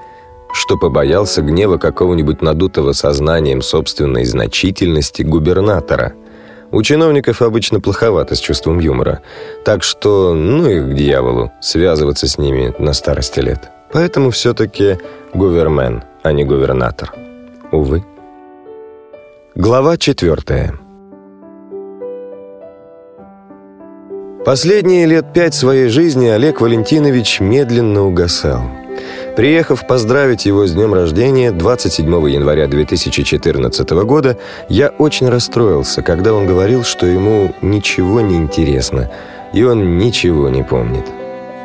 что 0.53 0.79
побоялся 0.79 1.43
гнева 1.43 1.79
какого-нибудь 1.79 2.43
надутого 2.43 2.93
сознанием 2.93 3.61
собственной 3.61 4.25
значительности 4.25 5.23
губернатора. 5.23 6.13
У 6.71 6.81
чиновников 6.83 7.43
обычно 7.43 7.81
плоховато 7.81 8.37
с 8.37 8.39
чувством 8.39 8.79
юмора, 8.79 9.21
так 9.65 9.83
что 9.83 10.33
ну 10.33 10.69
их 10.69 10.91
к 10.91 10.95
дьяволу, 10.95 11.51
связываться 11.61 12.29
с 12.29 12.39
ними 12.39 12.73
на 12.79 12.93
старости 12.93 13.41
лет. 13.41 13.69
Поэтому 13.93 14.31
все-таки 14.31 14.99
гувермен– 15.35 16.05
а 16.25 16.33
не 16.33 16.45
губернатор. 16.45 17.13
Увы. 17.71 18.03
Глава 19.55 19.99
четвертая. 19.99 20.75
Последние 24.45 25.07
лет 25.07 25.33
пять 25.33 25.55
своей 25.55 25.89
жизни 25.89 26.27
Олег 26.27 26.61
Валентинович 26.61 27.41
медленно 27.41 28.05
угасал. 28.05 28.63
Приехав 29.37 29.87
поздравить 29.87 30.47
его 30.47 30.67
с 30.67 30.73
днем 30.73 30.95
рождения 30.95 31.51
27 31.51 32.07
января 32.31 32.69
2014 32.69 33.91
года, 33.91 34.39
я 34.69 34.89
очень 34.89 35.29
расстроился, 35.29 36.03
когда 36.03 36.33
он 36.33 36.47
говорил, 36.47 36.85
что 36.85 37.07
ему 37.07 37.55
ничего 37.61 38.21
не 38.21 38.37
интересно, 38.37 39.11
и 39.53 39.63
он 39.63 39.99
ничего 39.99 40.49
не 40.49 40.63
помнит. 40.63 41.05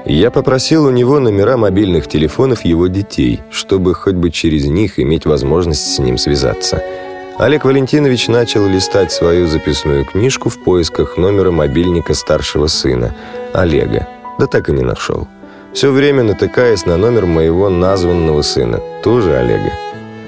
Я 0.10 0.32
попросил 0.32 0.86
у 0.86 0.89
него 0.89 1.19
номера 1.19 1.56
мобильных 1.56 2.08
телефонов 2.08 2.65
его 2.65 2.88
детей, 2.88 3.39
чтобы 3.50 3.93
хоть 3.93 4.15
бы 4.15 4.32
через 4.32 4.65
них 4.65 5.00
иметь 5.00 5.26
возможность 5.26 5.95
с 5.95 6.00
ним 6.00 6.17
связаться– 6.17 6.84
Олег 7.39 7.63
Валентинович 7.63 8.28
начал 8.28 8.67
листать 8.67 9.13
свою 9.13 9.48
записную 9.48 10.04
книжку 10.04 10.50
в 10.50 10.62
поисках 10.62 11.15
номера 11.15 11.52
мобильника 11.52 12.13
старшего 12.13 12.67
сына, 12.67 13.15
Олега. 13.54 14.10
Да 14.38 14.45
так 14.45 14.67
и 14.67 14.74
не 14.74 14.84
нашел. 14.84 15.26
Все 15.74 15.89
время 15.89 16.24
натыкаясь 16.24 16.86
на 16.86 16.98
номер 16.98 17.26
моего 17.26 17.69
названного 17.69 18.41
сына, 18.41 18.82
тоже 19.04 19.38
Олега. 19.38 19.72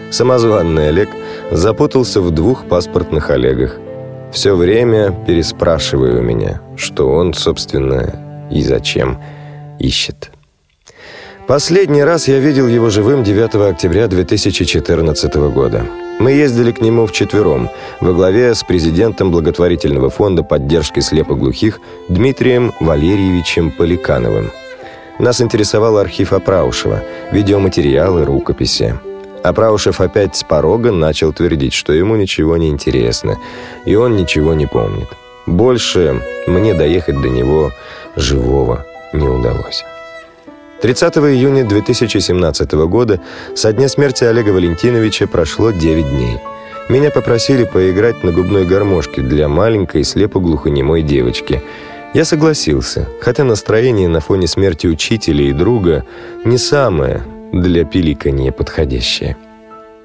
Самозванный 0.10 0.88
Олег 0.88 1.10
запутался 1.52 2.22
в 2.22 2.32
двух 2.32 2.64
паспортных 2.64 3.30
Олегах. 3.30 3.78
Все 4.32 4.56
время 4.56 5.14
переспрашивая 5.28 6.18
у 6.18 6.22
меня, 6.22 6.62
что 6.78 7.10
он, 7.12 7.34
собственно, 7.34 8.48
и 8.50 8.64
зачем 8.64 9.22
ищет. 9.82 10.32
Последний 11.48 12.04
раз 12.04 12.28
я 12.28 12.40
видел 12.40 12.68
его 12.68 12.90
живым 12.90 13.24
9 13.24 13.56
октября 13.74 14.08
2014 14.08 15.36
года. 15.52 15.86
Мы 16.20 16.32
ездили 16.32 16.72
к 16.72 16.82
нему 16.82 17.08
вчетвером, 17.08 17.70
во 18.00 18.14
главе 18.14 18.54
с 18.54 18.64
президентом 18.64 19.32
благотворительного 19.32 20.10
фонда 20.10 20.44
поддержки 20.44 21.00
слепоглухих 21.00 21.82
Дмитрием 22.10 22.74
Валерьевичем 22.80 23.72
Поликановым. 23.72 24.52
Нас 25.20 25.42
интересовал 25.42 25.98
архив 25.98 26.32
Апраушева, 26.32 27.04
видеоматериалы, 27.32 28.24
рукописи. 28.24 28.98
Апраушев 29.44 30.00
опять 30.00 30.36
с 30.36 30.44
порога 30.44 30.92
начал 30.92 31.34
твердить, 31.34 31.74
что 31.74 31.92
ему 31.92 32.16
ничего 32.16 32.56
не 32.58 32.70
интересно, 32.70 33.38
и 33.86 33.96
он 33.96 34.16
ничего 34.16 34.54
не 34.54 34.68
помнит. 34.68 35.08
Больше 35.48 36.22
мне 36.48 36.76
доехать 36.76 37.20
до 37.20 37.30
него 37.30 37.72
живого 38.16 38.86
не 39.14 39.28
удалось. 39.28 39.84
30 40.82 41.18
июня 41.18 41.64
2017 41.64 42.72
года 42.72 43.22
со 43.56 43.72
дня 43.72 43.88
смерти 43.88 44.24
Олега 44.24 44.50
Валентиновича 44.50 45.28
прошло 45.28 45.72
9 45.72 46.10
дней. 46.10 46.40
Меня 46.90 47.12
попросили 47.12 47.66
поиграть 47.66 48.24
на 48.24 48.32
губной 48.32 48.66
гармошке 48.66 49.22
для 49.22 49.48
маленькой 49.48 50.04
слепо-глухонемой 50.04 51.04
девочки. 51.04 51.62
Я 52.14 52.26
согласился, 52.26 53.08
хотя 53.22 53.44
настроение 53.44 54.08
на 54.08 54.20
фоне 54.20 54.48
смерти 54.48 54.88
учителя 54.88 55.46
и 55.46 55.54
друга 55.54 56.04
не 56.44 56.58
самое 56.58 57.24
для 57.54 57.86
пиликанья 57.86 58.52
подходящее. 58.52 59.38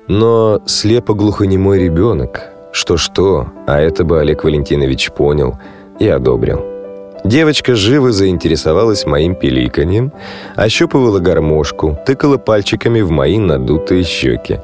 Но 0.08 0.60
слепо-глухонемой 0.66 1.78
ребенок, 1.78 2.42
что-что, 2.70 3.48
а 3.66 3.80
это 3.80 4.04
бы 4.04 4.20
Олег 4.20 4.44
Валентинович 4.44 5.10
понял 5.10 5.58
и 5.98 6.06
одобрил. 6.06 6.75
Девочка 7.24 7.74
живо 7.74 8.12
заинтересовалась 8.12 9.06
моим 9.06 9.34
пиликаньем, 9.34 10.12
ощупывала 10.54 11.18
гармошку, 11.18 11.98
тыкала 12.06 12.36
пальчиками 12.36 13.00
в 13.00 13.10
мои 13.10 13.38
надутые 13.38 14.04
щеки. 14.04 14.60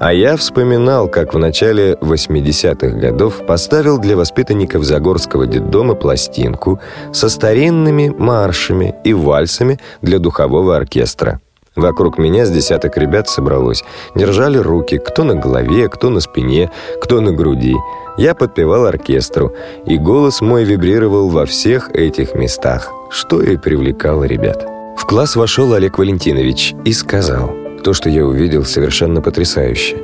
А 0.00 0.14
я 0.14 0.36
вспоминал, 0.36 1.08
как 1.08 1.34
в 1.34 1.38
начале 1.38 1.92
80-х 2.00 2.98
годов 2.98 3.46
поставил 3.46 3.98
для 3.98 4.16
воспитанников 4.16 4.82
Загорского 4.82 5.46
детдома 5.46 5.94
пластинку 5.94 6.80
со 7.12 7.28
старинными 7.28 8.08
маршами 8.08 8.94
и 9.04 9.12
вальсами 9.12 9.78
для 10.00 10.18
духового 10.18 10.74
оркестра. 10.74 11.40
Вокруг 11.76 12.18
меня 12.18 12.46
с 12.46 12.50
десяток 12.50 12.96
ребят 12.96 13.28
собралось. 13.28 13.84
Держали 14.16 14.58
руки, 14.58 14.98
кто 14.98 15.22
на 15.22 15.34
голове, 15.34 15.88
кто 15.88 16.08
на 16.08 16.20
спине, 16.20 16.70
кто 17.00 17.20
на 17.20 17.32
груди– 17.32 17.76
я 18.20 18.34
подпевал 18.34 18.84
оркестру, 18.84 19.54
и 19.86 19.96
голос 19.96 20.42
мой 20.42 20.64
вибрировал 20.64 21.30
во 21.30 21.46
всех 21.46 21.90
этих 21.94 22.34
местах, 22.34 22.92
что 23.10 23.42
и 23.42 23.56
привлекало 23.56 24.24
ребят. 24.24 24.66
В 24.98 25.06
класс 25.06 25.36
вошел 25.36 25.72
Олег 25.72 25.98
Валентинович 25.98 26.74
и 26.84 26.92
сказал, 26.92 27.50
то, 27.82 27.94
что 27.94 28.10
я 28.10 28.26
увидел, 28.26 28.64
совершенно 28.64 29.22
потрясающе. 29.22 29.96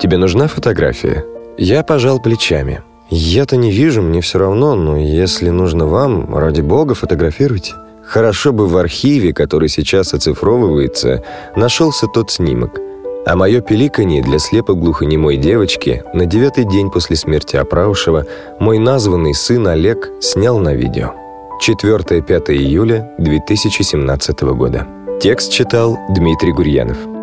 «Тебе 0.00 0.16
нужна 0.16 0.48
фотография?» 0.48 1.26
Я 1.58 1.82
пожал 1.82 2.22
плечами. 2.22 2.80
«Я-то 3.10 3.56
не 3.56 3.70
вижу, 3.70 4.00
мне 4.00 4.22
все 4.22 4.38
равно, 4.38 4.74
но 4.74 4.96
если 4.96 5.50
нужно 5.50 5.86
вам, 5.86 6.34
ради 6.34 6.62
бога, 6.62 6.94
фотографируйте». 6.94 7.74
Хорошо 8.02 8.52
бы 8.52 8.66
в 8.66 8.78
архиве, 8.78 9.34
который 9.34 9.68
сейчас 9.68 10.14
оцифровывается, 10.14 11.22
нашелся 11.54 12.06
тот 12.06 12.30
снимок– 12.30 12.80
а 13.28 13.36
мое 13.36 13.60
пеликанье 13.60 14.22
для 14.22 14.38
слепо-глухонемой 14.38 15.36
девочки 15.36 16.02
на 16.14 16.24
девятый 16.24 16.64
день 16.64 16.90
после 16.90 17.14
смерти 17.14 17.56
Апраушева 17.56 18.24
мой 18.58 18.78
названный 18.78 19.34
сын 19.34 19.68
Олег 19.68 20.08
снял 20.20 20.58
на 20.58 20.72
видео. 20.74 21.12
4-5 21.62 22.52
июля 22.54 23.12
2017 23.18 24.40
года. 24.54 24.86
Текст 25.20 25.52
читал 25.52 25.98
Дмитрий 26.08 26.52
Гурьянов. 26.52 27.17